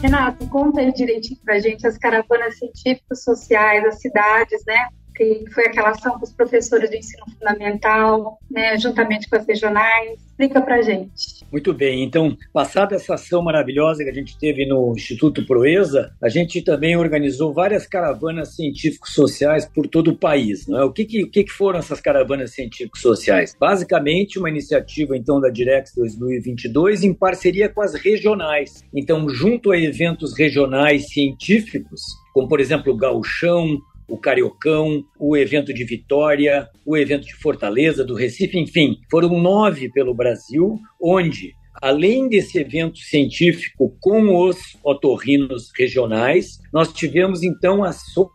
Renato, 0.00 0.46
conta 0.46 0.80
aí 0.80 0.92
direitinho 0.92 1.40
pra 1.44 1.58
gente 1.58 1.84
as 1.84 1.98
caravanas 1.98 2.56
científicos 2.56 3.24
sociais, 3.24 3.84
as 3.84 4.00
cidades, 4.00 4.62
né? 4.64 4.86
Que 5.14 5.44
foi 5.52 5.66
aquela 5.66 5.90
ação 5.90 6.18
com 6.18 6.24
os 6.24 6.32
professores 6.32 6.90
do 6.90 6.96
ensino 6.96 7.24
fundamental, 7.38 8.38
né, 8.50 8.76
juntamente 8.78 9.28
com 9.28 9.36
as 9.36 9.46
regionais. 9.46 10.18
Explica 10.34 10.60
pra 10.60 10.82
gente. 10.82 11.44
Muito 11.52 11.72
bem, 11.72 12.02
então, 12.02 12.36
passada 12.52 12.96
essa 12.96 13.14
ação 13.14 13.40
maravilhosa 13.40 14.02
que 14.02 14.10
a 14.10 14.12
gente 14.12 14.36
teve 14.36 14.66
no 14.66 14.92
Instituto 14.96 15.46
Proeza, 15.46 16.12
a 16.20 16.28
gente 16.28 16.60
também 16.60 16.96
organizou 16.96 17.52
várias 17.52 17.86
caravanas 17.86 18.56
científicos 18.56 19.12
sociais 19.12 19.64
por 19.64 19.86
todo 19.86 20.08
o 20.08 20.16
país. 20.16 20.66
Não 20.66 20.80
é? 20.80 20.84
O 20.84 20.92
que, 20.92 21.04
que, 21.04 21.22
o 21.22 21.30
que 21.30 21.48
foram 21.48 21.78
essas 21.78 22.00
caravanas 22.00 22.50
científicos 22.50 23.00
sociais? 23.00 23.56
Basicamente, 23.58 24.40
uma 24.40 24.50
iniciativa 24.50 25.16
então 25.16 25.40
da 25.40 25.48
Direx 25.48 25.92
2022 25.94 27.04
em 27.04 27.14
parceria 27.14 27.68
com 27.68 27.80
as 27.80 27.94
regionais. 27.94 28.82
Então, 28.92 29.28
junto 29.28 29.70
a 29.70 29.78
eventos 29.78 30.36
regionais 30.36 31.08
científicos, 31.10 32.00
como 32.32 32.48
por 32.48 32.58
exemplo 32.58 32.92
o 32.92 32.96
Gauchão, 32.96 33.78
o 34.08 34.18
Cariocão, 34.18 35.04
o 35.18 35.36
evento 35.36 35.72
de 35.72 35.84
Vitória, 35.84 36.68
o 36.84 36.96
evento 36.96 37.26
de 37.26 37.34
Fortaleza, 37.34 38.04
do 38.04 38.14
Recife, 38.14 38.58
enfim, 38.58 38.98
foram 39.10 39.40
nove 39.40 39.90
pelo 39.90 40.14
Brasil, 40.14 40.78
onde, 41.00 41.54
além 41.80 42.28
desse 42.28 42.58
evento 42.58 42.98
científico 42.98 43.96
com 44.00 44.46
os 44.46 44.56
otorrinos 44.82 45.70
regionais, 45.76 46.58
nós 46.72 46.92
tivemos 46.92 47.42
então 47.42 47.82
ações 47.82 48.28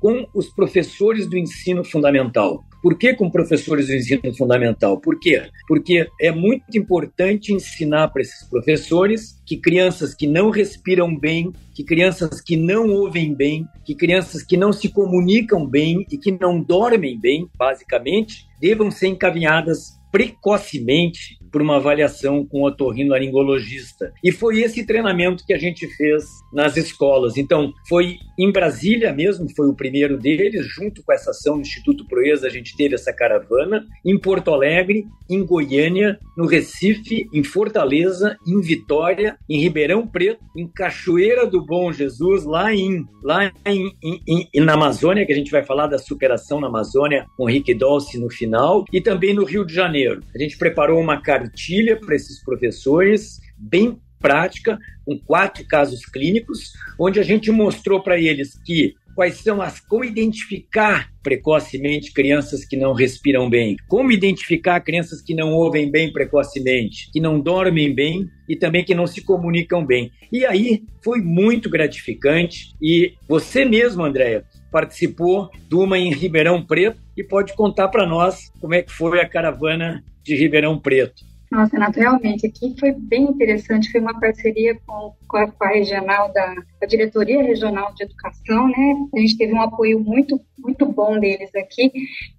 com 0.00 0.26
os 0.34 0.48
professores 0.48 1.26
do 1.26 1.36
ensino 1.36 1.84
fundamental. 1.84 2.64
Por 2.82 2.98
que 2.98 3.14
com 3.14 3.30
professores 3.30 3.86
do 3.86 3.94
ensino 3.94 4.34
fundamental? 4.36 5.00
Por 5.00 5.18
quê? 5.18 5.48
Porque 5.66 6.06
é 6.20 6.30
muito 6.30 6.76
importante 6.76 7.52
ensinar 7.52 8.08
para 8.08 8.20
esses 8.20 8.46
professores 8.48 9.42
que 9.46 9.56
crianças 9.56 10.14
que 10.14 10.26
não 10.26 10.50
respiram 10.50 11.18
bem, 11.18 11.50
que 11.74 11.82
crianças 11.82 12.42
que 12.42 12.56
não 12.56 12.90
ouvem 12.90 13.34
bem, 13.34 13.66
que 13.86 13.94
crianças 13.94 14.42
que 14.42 14.56
não 14.56 14.70
se 14.70 14.90
comunicam 14.90 15.66
bem 15.66 16.04
e 16.10 16.18
que 16.18 16.30
não 16.30 16.60
dormem 16.60 17.18
bem, 17.18 17.48
basicamente, 17.56 18.46
devam 18.60 18.90
ser 18.90 19.08
encaminhadas 19.08 19.98
precocemente 20.14 21.36
por 21.50 21.60
uma 21.60 21.76
avaliação 21.76 22.46
com 22.46 22.62
o 22.62 22.66
otorrinolaringologista. 22.66 24.12
E 24.22 24.30
foi 24.30 24.60
esse 24.60 24.86
treinamento 24.86 25.44
que 25.44 25.52
a 25.52 25.58
gente 25.58 25.88
fez 25.96 26.24
nas 26.52 26.76
escolas. 26.76 27.36
Então, 27.36 27.72
foi 27.88 28.18
em 28.38 28.52
Brasília 28.52 29.12
mesmo, 29.12 29.48
foi 29.56 29.68
o 29.68 29.74
primeiro 29.74 30.16
deles, 30.16 30.66
junto 30.66 31.02
com 31.02 31.12
essa 31.12 31.30
ação 31.30 31.56
do 31.56 31.62
Instituto 31.62 32.06
Proeza, 32.06 32.46
a 32.46 32.50
gente 32.50 32.76
teve 32.76 32.94
essa 32.94 33.12
caravana, 33.12 33.84
em 34.04 34.16
Porto 34.16 34.52
Alegre, 34.52 35.04
em 35.28 35.44
Goiânia, 35.44 36.18
no 36.36 36.46
Recife, 36.46 37.28
em 37.32 37.42
Fortaleza, 37.42 38.36
em 38.46 38.60
Vitória, 38.60 39.36
em 39.48 39.58
Ribeirão 39.58 40.06
Preto, 40.06 40.44
em 40.56 40.68
Cachoeira 40.68 41.46
do 41.46 41.64
Bom 41.64 41.92
Jesus, 41.92 42.44
lá 42.44 42.72
em 42.72 43.04
lá 43.22 43.50
em, 43.66 43.90
em, 44.02 44.48
em, 44.52 44.60
na 44.60 44.74
Amazônia, 44.74 45.24
que 45.24 45.32
a 45.32 45.36
gente 45.36 45.50
vai 45.50 45.64
falar 45.64 45.86
da 45.86 45.98
superação 45.98 46.60
na 46.60 46.66
Amazônia 46.66 47.24
com 47.38 47.46
Rick 47.46 47.72
Dolce 47.72 48.18
no 48.18 48.30
final, 48.30 48.84
e 48.92 49.00
também 49.00 49.32
no 49.32 49.44
Rio 49.44 49.64
de 49.64 49.72
Janeiro. 49.72 50.03
A 50.12 50.38
gente 50.38 50.56
preparou 50.56 51.00
uma 51.00 51.20
cartilha 51.20 51.96
para 51.96 52.14
esses 52.14 52.42
professores, 52.42 53.40
bem 53.56 53.98
prática, 54.20 54.78
com 55.04 55.18
quatro 55.18 55.66
casos 55.66 56.04
clínicos, 56.06 56.72
onde 56.98 57.20
a 57.20 57.22
gente 57.22 57.50
mostrou 57.50 58.02
para 58.02 58.18
eles 58.18 58.58
que 58.64 58.94
quais 59.14 59.36
são 59.36 59.62
as 59.62 59.80
como 59.80 60.04
identificar 60.04 61.10
precocemente 61.22 62.12
crianças 62.12 62.64
que 62.64 62.76
não 62.76 62.92
respiram 62.92 63.48
bem, 63.48 63.76
como 63.88 64.10
identificar 64.10 64.80
crianças 64.80 65.22
que 65.22 65.34
não 65.34 65.52
ouvem 65.52 65.90
bem 65.90 66.12
precocemente, 66.12 67.10
que 67.12 67.20
não 67.20 67.40
dormem 67.40 67.94
bem 67.94 68.28
e 68.48 68.56
também 68.56 68.84
que 68.84 68.94
não 68.94 69.06
se 69.06 69.22
comunicam 69.22 69.84
bem. 69.84 70.10
E 70.32 70.44
aí 70.44 70.82
foi 71.02 71.20
muito 71.20 71.70
gratificante 71.70 72.74
e 72.82 73.14
você 73.28 73.64
mesmo, 73.64 74.04
Andréia, 74.04 74.44
participou 74.74 75.48
de 75.68 75.76
uma 75.76 75.96
em 75.96 76.12
Ribeirão 76.12 76.60
Preto 76.60 76.98
e 77.16 77.22
pode 77.22 77.54
contar 77.54 77.86
para 77.86 78.04
nós 78.04 78.50
como 78.60 78.74
é 78.74 78.82
que 78.82 78.90
foi 78.90 79.20
a 79.20 79.28
caravana 79.28 80.02
de 80.20 80.34
Ribeirão 80.34 80.76
Preto. 80.80 81.22
Nossa, 81.50 81.76
Renato, 81.76 82.00
realmente 82.00 82.46
aqui 82.46 82.74
foi 82.78 82.92
bem 82.92 83.24
interessante, 83.24 83.90
foi 83.92 84.00
uma 84.00 84.18
parceria 84.18 84.78
com, 84.86 85.14
com, 85.28 85.36
a, 85.36 85.50
com 85.50 85.64
a 85.64 85.68
regional 85.68 86.32
da 86.32 86.54
a 86.84 86.86
Diretoria 86.86 87.42
Regional 87.42 87.92
de 87.94 88.04
Educação, 88.04 88.68
né? 88.68 88.94
A 89.14 89.18
gente 89.18 89.36
teve 89.36 89.52
um 89.52 89.60
apoio 89.60 89.98
muito, 89.98 90.40
muito 90.58 90.86
bom 90.86 91.18
deles 91.18 91.50
aqui 91.54 91.90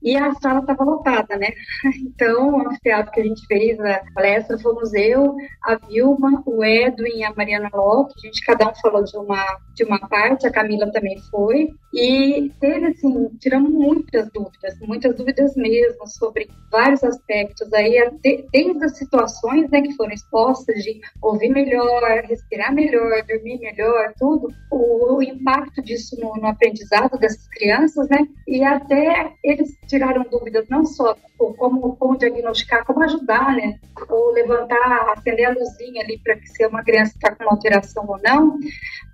e 0.01 0.15
a 0.15 0.33
sala 0.35 0.59
estava 0.59 0.83
lotada, 0.83 1.35
né? 1.35 1.49
Então, 2.15 2.55
o 2.55 2.67
anfiteatro 2.67 3.11
que 3.11 3.19
a 3.19 3.23
gente 3.23 3.45
fez, 3.47 3.79
a 3.79 4.01
palestra, 4.13 4.57
fomos 4.59 4.93
eu, 4.93 5.35
a 5.63 5.75
Vilma, 5.75 6.43
o 6.45 6.63
Edwin 6.63 7.17
e 7.17 7.23
a 7.23 7.33
Mariana 7.33 7.69
Locke, 7.73 8.13
a 8.17 8.27
gente 8.27 8.45
cada 8.45 8.69
um 8.69 8.75
falou 8.75 9.03
de 9.03 9.17
uma, 9.17 9.43
de 9.73 9.83
uma 9.83 9.99
parte, 9.99 10.47
a 10.47 10.51
Camila 10.51 10.91
também 10.91 11.17
foi, 11.29 11.69
e 11.93 12.51
teve, 12.59 12.87
assim, 12.87 13.29
tiramos 13.39 13.71
muitas 13.71 14.29
dúvidas, 14.31 14.79
muitas 14.81 15.15
dúvidas 15.15 15.55
mesmo 15.55 16.07
sobre 16.07 16.47
vários 16.71 17.03
aspectos 17.03 17.71
aí, 17.73 17.95
desde 18.21 18.83
as 18.83 18.97
situações 19.05 19.69
né, 19.69 19.81
que 19.81 19.93
foram 19.93 20.11
expostas 20.11 20.83
de 20.83 20.99
ouvir 21.21 21.49
melhor, 21.49 22.01
respirar 22.27 22.73
melhor, 22.73 23.23
dormir 23.27 23.59
melhor, 23.59 24.13
tudo, 24.19 24.49
o, 24.71 25.15
o 25.15 25.23
impacto 25.23 25.81
disso 25.81 26.19
no, 26.19 26.35
no, 26.35 26.47
aprendizado 26.47 27.17
dessas 27.17 27.47
crianças, 27.49 28.09
né? 28.09 28.27
E 28.47 28.63
até 28.63 29.31
eles 29.43 29.77
tiraram 29.87 30.25
dúvidas 30.29 30.67
não 30.69 30.85
só 30.85 31.15
como, 31.37 31.95
como 31.95 32.17
diagnosticar, 32.17 32.85
como 32.85 33.03
ajudar, 33.03 33.55
né? 33.55 33.79
Ou 34.09 34.31
levantar, 34.31 35.13
acender 35.15 35.45
a 35.45 35.53
luzinha 35.53 36.03
ali 36.03 36.19
para 36.23 36.35
que 36.35 36.47
se 36.47 36.65
uma 36.65 36.83
criança 36.83 37.13
está 37.15 37.35
com 37.35 37.43
uma 37.43 37.53
alteração 37.53 38.05
ou 38.07 38.19
não, 38.23 38.59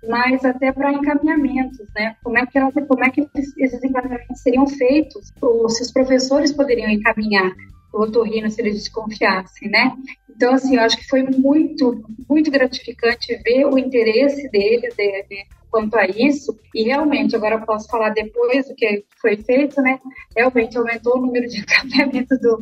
mas 0.08 0.44
até 0.44 0.72
para 0.72 0.92
encaminhamentos, 0.92 1.86
né? 1.94 2.16
Como 2.22 2.38
é 2.38 2.46
que 2.46 2.58
ela, 2.58 2.72
como 2.72 3.04
é 3.04 3.10
que 3.10 3.28
esses 3.34 3.84
encaminhamentos 3.84 4.40
seriam 4.40 4.66
feitos? 4.66 5.32
Ou 5.40 5.68
se 5.68 5.82
os 5.82 5.92
professores 5.92 6.52
poderiam 6.52 6.90
encaminhar 6.90 7.52
otorrino 7.92 8.50
se 8.50 8.60
eles 8.60 8.74
desconfiassem, 8.74 9.68
né? 9.68 9.92
Então, 10.34 10.54
assim, 10.54 10.76
eu 10.76 10.82
acho 10.82 10.96
que 10.96 11.08
foi 11.08 11.22
muito, 11.22 12.02
muito 12.28 12.50
gratificante 12.50 13.36
ver 13.44 13.66
o 13.66 13.78
interesse 13.78 14.48
deles 14.50 14.94
de, 14.94 15.22
de, 15.28 15.46
quanto 15.70 15.96
a 15.96 16.06
isso, 16.06 16.58
e 16.74 16.82
realmente, 16.84 17.34
agora 17.34 17.54
eu 17.54 17.62
posso 17.62 17.88
falar 17.88 18.10
depois 18.10 18.68
do 18.68 18.74
que 18.74 19.04
foi 19.20 19.36
feito, 19.38 19.80
né? 19.80 19.98
Realmente 20.36 20.76
aumentou 20.76 21.16
o 21.16 21.20
número 21.20 21.48
de 21.48 21.60
encaminhamento 21.62 22.36
do, 22.38 22.60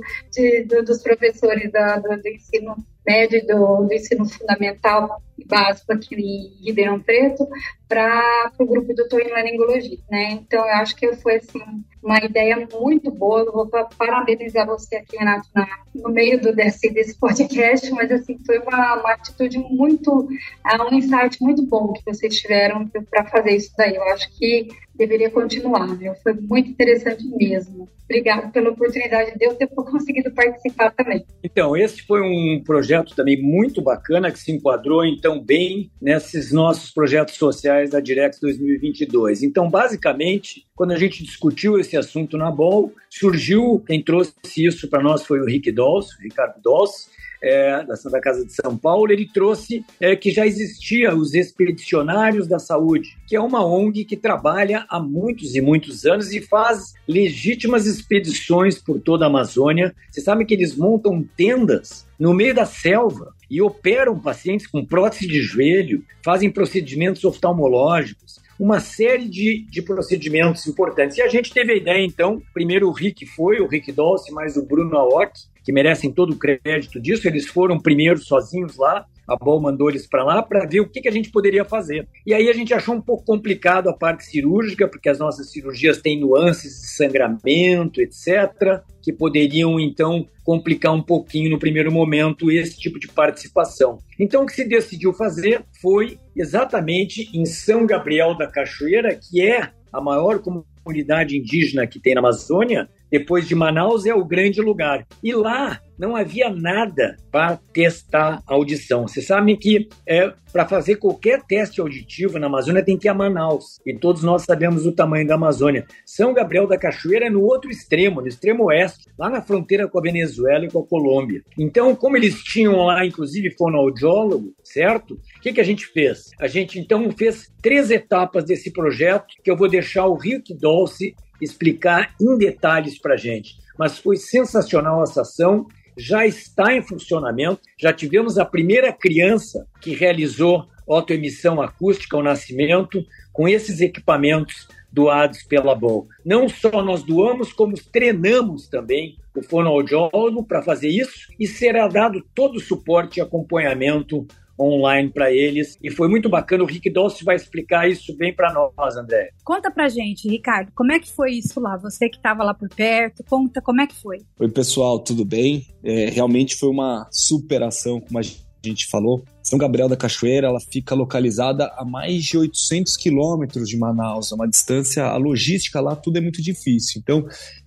do, 0.69 0.85
dos 0.85 1.03
professores 1.03 1.73
da, 1.73 1.97
do, 1.97 2.09
do 2.09 2.29
ensino 2.29 2.77
médio 3.07 3.45
do, 3.47 3.85
do 3.85 3.93
ensino 3.93 4.25
fundamental 4.25 5.23
e 5.39 5.45
básico 5.45 5.93
aqui 5.93 6.15
em 6.15 6.65
Ribeirão 6.65 7.01
Preto 7.01 7.49
para 7.89 8.53
o 8.59 8.67
grupo 8.67 8.95
do 8.95 9.09
Laringologia, 9.31 9.99
né? 10.09 10.33
Então, 10.33 10.61
eu 10.65 10.75
acho 10.75 10.95
que 10.95 11.13
foi, 11.17 11.37
assim, 11.37 11.61
uma 12.03 12.19
ideia 12.19 12.69
muito 12.73 13.11
boa. 13.11 13.41
Eu 13.41 13.53
vou 13.53 13.69
parabenizar 13.99 14.67
você 14.67 14.97
aqui, 14.97 15.17
Renato, 15.17 15.49
na, 15.55 15.67
no 15.95 16.11
meio 16.11 16.41
do, 16.41 16.55
desse, 16.55 16.89
desse 16.91 17.19
podcast, 17.19 17.60
mas, 17.95 18.11
assim, 18.11 18.39
foi 18.47 18.59
uma, 18.59 19.01
uma 19.01 19.13
atitude 19.13 19.59
muito, 19.59 20.11
uh, 20.21 20.91
um 20.91 20.95
insight 20.95 21.41
muito 21.41 21.65
bom 21.67 21.93
que 21.93 22.03
vocês 22.05 22.39
tiveram 22.39 22.89
para 23.11 23.25
fazer 23.27 23.57
isso 23.57 23.73
daí. 23.77 23.95
Eu 23.95 24.05
acho 24.05 24.31
que 24.39 24.69
deveria 25.01 25.31
continuar, 25.31 25.97
viu? 25.97 26.15
Foi 26.23 26.35
muito 26.35 26.71
interessante 26.71 27.25
mesmo. 27.27 27.89
Obrigada 28.05 28.49
pela 28.49 28.71
oportunidade 28.71 29.39
de 29.39 29.47
eu 29.47 29.55
ter 29.55 29.67
conseguido 29.69 30.31
participar 30.33 30.91
também. 30.91 31.25
Então, 31.43 31.75
esse 31.75 32.03
foi 32.03 32.21
um 32.21 32.63
projeto 32.63 33.15
também 33.15 33.41
muito 33.41 33.81
bacana 33.81 34.31
que 34.31 34.39
se 34.39 34.53
enquadrou 34.53 35.05
então 35.05 35.41
bem 35.41 35.91
nesses 36.03 36.53
nossos 36.53 36.91
projetos 36.91 37.37
sociais 37.37 37.91
da 37.91 38.01
Direx 38.01 38.39
2022. 38.41 39.43
Então, 39.43 39.71
basicamente, 39.71 40.67
quando 40.75 40.91
a 40.91 40.99
gente 40.99 41.25
discutiu 41.25 41.79
esse 41.79 41.97
assunto 41.97 42.37
na 42.37 42.51
BOL, 42.51 42.93
surgiu, 43.09 43.83
quem 43.87 44.03
trouxe 44.03 44.35
isso 44.57 44.91
para 44.91 45.03
nós 45.03 45.25
foi 45.25 45.41
o 45.41 45.47
Rick 45.47 45.73
Dolce, 45.73 46.21
Ricardo 46.21 46.61
Dolce, 46.61 47.09
é, 47.43 47.83
da 47.85 47.97
Santa 47.97 48.21
Casa 48.21 48.45
de 48.45 48.53
São 48.53 48.77
Paulo, 48.77 49.13
ele 49.13 49.29
trouxe 49.33 49.85
é, 50.01 50.15
que 50.15 50.31
já 50.31 50.47
existia 50.47 51.15
os 51.15 51.35
Expedicionários 51.35 52.47
da 52.47 52.59
Saúde, 52.59 53.17
que 53.27 53.35
é 53.35 53.41
uma 53.41 53.65
ONG 53.65 54.05
que 54.05 54.17
trabalha 54.17 54.85
há 54.89 55.01
muitos 55.01 55.55
e 55.55 55.61
muitos 55.61 56.05
anos 56.05 56.33
e 56.33 56.41
faz 56.41 56.95
legítimas 57.09 57.87
expedições 57.87 58.79
por 58.79 59.01
toda 59.01 59.25
a 59.25 59.29
Amazônia. 59.29 59.95
Você 60.11 60.21
sabe 60.21 60.45
que 60.45 60.55
eles 60.55 60.77
montam 60.77 61.25
tendas 61.37 62.07
no 62.19 62.35
meio 62.35 62.55
da 62.55 62.67
selva 62.67 63.35
e 63.51 63.63
operam 63.63 64.19
pacientes 64.19 64.67
com 64.67 64.85
prótese 64.85 65.27
de 65.27 65.41
joelho, 65.41 66.05
fazem 66.23 66.51
procedimentos 66.51 67.25
oftalmológicos, 67.25 68.39
uma 68.59 68.79
série 68.79 69.27
de, 69.27 69.65
de 69.71 69.81
procedimentos 69.81 70.67
importantes. 70.67 71.17
E 71.17 71.23
a 71.23 71.29
gente 71.29 71.51
teve 71.51 71.73
a 71.73 71.77
ideia, 71.77 72.05
então, 72.05 72.43
primeiro 72.53 72.89
o 72.89 72.93
Rick 72.93 73.25
foi, 73.25 73.59
o 73.59 73.67
Rick 73.67 73.91
Dolce, 73.91 74.31
mais 74.33 74.57
o 74.59 74.67
Bruno 74.67 74.99
Aoki, 74.99 75.50
que 75.65 75.73
merecem 75.73 76.13
todo 76.13 76.33
o 76.33 76.39
crédito 76.39 77.01
disso. 77.01 77.27
Eles 77.27 77.47
foram 77.47 77.79
primeiro 77.79 78.19
sozinhos 78.19 78.77
lá, 78.77 79.07
a 79.31 79.37
BOL 79.37 79.61
mandou 79.61 79.89
eles 79.89 80.09
para 80.09 80.25
lá 80.25 80.43
para 80.43 80.67
ver 80.67 80.81
o 80.81 80.89
que, 80.89 81.01
que 81.01 81.09
a 81.09 81.13
gente 81.13 81.31
poderia 81.31 81.65
fazer. 81.65 82.09
E 82.27 82.35
aí 82.35 82.49
a 82.49 82.53
gente 82.53 82.75
achou 82.75 82.97
um 82.97 83.01
pouco 83.01 83.25
complicado 83.25 83.89
a 83.89 83.93
parte 83.93 84.25
cirúrgica, 84.25 84.89
porque 84.89 85.09
as 85.09 85.21
nossas 85.21 85.53
cirurgias 85.53 85.99
têm 85.99 86.19
nuances 86.19 86.81
de 86.81 86.89
sangramento, 86.89 88.01
etc., 88.01 88.83
que 89.01 89.13
poderiam 89.13 89.79
então 89.79 90.27
complicar 90.43 90.93
um 90.93 91.03
pouquinho 91.03 91.49
no 91.49 91.61
primeiro 91.61 91.93
momento 91.93 92.51
esse 92.51 92.77
tipo 92.77 92.99
de 92.99 93.07
participação. 93.07 93.99
Então 94.19 94.43
o 94.43 94.47
que 94.47 94.53
se 94.53 94.65
decidiu 94.65 95.13
fazer 95.13 95.65
foi 95.81 96.19
exatamente 96.35 97.31
em 97.33 97.45
São 97.45 97.87
Gabriel 97.87 98.37
da 98.37 98.49
Cachoeira, 98.49 99.15
que 99.15 99.41
é 99.41 99.71
a 99.93 100.01
maior 100.01 100.41
comunidade 100.41 101.39
indígena 101.39 101.87
que 101.87 102.01
tem 102.01 102.15
na 102.15 102.21
Amazônia, 102.21 102.89
depois 103.11 103.47
de 103.49 103.55
Manaus 103.55 104.07
é 104.07 104.15
o 104.15 104.25
grande 104.25 104.61
lugar. 104.61 105.07
E 105.23 105.35
lá 105.35 105.81
não 105.99 106.17
havia 106.17 106.49
nada 106.49 107.17
para 107.31 107.59
testar 107.75 108.43
a 108.47 108.55
audição. 108.55 109.07
Vocês 109.07 109.27
sabem 109.27 109.55
que 109.55 109.89
é, 110.07 110.33
para 110.51 110.67
fazer 110.67 110.97
qualquer 110.97 111.43
teste 111.43 111.81
auditivo 111.81 112.39
na 112.39 112.47
Amazônia 112.47 112.83
tem 112.83 112.97
que 112.97 113.07
ir 113.07 113.11
a 113.11 113.15
Manaus. 113.15 113.79
E 113.85 113.95
todos 113.95 114.23
nós 114.23 114.45
sabemos 114.45 114.87
o 114.87 114.93
tamanho 114.93 115.27
da 115.27 115.35
Amazônia. 115.35 115.87
São 116.07 116.33
Gabriel 116.33 116.67
da 116.67 116.79
Cachoeira 116.79 117.27
é 117.27 117.31
no 117.31 117.43
outro 117.43 117.71
extremo, 117.71 118.23
no 118.23 118.29
extremo 118.29 118.65
oeste, 118.65 119.11
lá 119.19 119.29
na 119.29 119.43
fronteira 119.43 119.87
com 119.87 119.99
a 119.99 120.03
Venezuela 120.03 120.65
e 120.65 120.71
com 120.71 120.79
a 120.79 120.87
Colômbia. 120.87 121.43
Então, 121.59 121.95
como 121.95 122.17
eles 122.17 122.43
tinham 122.43 122.77
lá, 122.87 123.05
inclusive, 123.05 123.55
fonoaudiólogo, 123.59 124.55
certo? 124.65 125.15
O 125.37 125.41
que, 125.43 125.53
que 125.53 125.61
a 125.61 125.65
gente 125.65 125.87
fez? 125.87 126.31
A 126.41 126.47
gente 126.47 126.79
então 126.79 127.11
fez 127.11 127.53
três 127.61 127.91
etapas 127.91 128.45
desse 128.45 128.73
projeto 128.73 129.35
que 129.45 129.51
eu 129.51 129.57
vou 129.57 129.69
deixar 129.69 130.07
o 130.07 130.15
Rick 130.15 130.55
Dolce 130.55 131.15
explicar 131.41 132.15
em 132.21 132.37
detalhes 132.37 132.99
para 132.99 133.15
a 133.15 133.17
gente. 133.17 133.57
Mas 133.79 133.99
foi 133.99 134.17
sensacional 134.17 135.03
essa 135.03 135.23
ação, 135.23 135.67
já 135.97 136.27
está 136.27 136.75
em 136.75 136.83
funcionamento. 136.83 137.61
Já 137.79 137.93
tivemos 137.93 138.39
a 138.39 138.45
primeira 138.45 138.93
criança 138.93 139.67
que 139.81 139.95
realizou 139.95 140.67
autoemissão 140.89 141.61
acústica 141.61 142.17
ao 142.17 142.23
nascimento 142.23 143.05
com 143.33 143.49
esses 143.49 143.81
equipamentos 143.81 144.67
doados 144.93 145.43
pela 145.45 145.75
BOL. 145.75 146.09
Não 146.25 146.49
só 146.49 146.83
nós 146.83 147.03
doamos, 147.03 147.53
como 147.53 147.75
treinamos 147.93 148.69
também 148.69 149.17
o 149.37 149.43
fonoaudiólogo 149.43 150.45
para 150.45 150.63
fazer 150.63 150.89
isso 150.89 151.33
e 151.39 151.47
será 151.47 151.87
dado 151.87 152.25
todo 152.35 152.57
o 152.57 152.61
suporte 152.61 153.19
e 153.19 153.21
acompanhamento 153.21 154.27
online 154.61 155.11
para 155.11 155.33
eles. 155.33 155.79
E 155.83 155.91
foi 155.91 156.09
muito 156.09 156.29
bacana. 156.29 156.63
O 156.63 156.67
Rick 156.67 156.91
Dolce 156.91 157.25
vai 157.25 157.37
explicar 157.37 157.89
isso 157.89 158.17
bem 158.17 158.35
para 158.35 158.53
nós, 158.53 158.97
André. 158.97 159.31
Conta 159.45 159.71
pra 159.71 159.89
gente, 159.89 160.29
Ricardo, 160.29 160.71
como 160.75 160.93
é 160.93 160.99
que 160.99 161.11
foi 161.11 161.33
isso 161.33 161.61
lá? 161.61 161.77
Você 161.79 162.09
que 162.09 162.17
estava 162.17 162.45
lá 162.45 162.53
por 162.53 162.69
perto, 162.69 163.25
conta 163.29 163.61
como 163.63 163.81
é 163.81 163.87
que 163.87 163.95
foi. 163.95 164.19
Oi, 164.39 164.49
pessoal, 164.49 164.99
tudo 164.99 165.25
bem? 165.25 165.67
É, 165.83 166.11
realmente 166.11 166.57
foi 166.57 166.69
uma 166.69 167.09
superação, 167.11 168.01
como 168.01 168.19
a 168.19 168.23
gente 168.63 168.89
falou. 168.89 169.25
São 169.43 169.59
Gabriel 169.59 169.89
da 169.89 169.97
Cachoeira, 169.97 170.49
ela 170.49 170.61
fica 170.61 170.95
localizada 170.95 171.73
a 171.77 171.85
mais 171.85 172.25
de 172.25 172.37
800 172.37 172.97
quilômetros 172.97 173.69
de 173.69 173.77
Manaus, 173.79 174.33
é 174.33 174.35
uma 174.35 174.49
distância, 174.49 175.05
a 175.05 175.17
logística 175.17 175.81
lá 175.81 175.97
tudo 175.97 176.19
é 176.19 176.21
muito 176.21 176.43
difícil. 176.43 177.01
Então, 177.03 177.27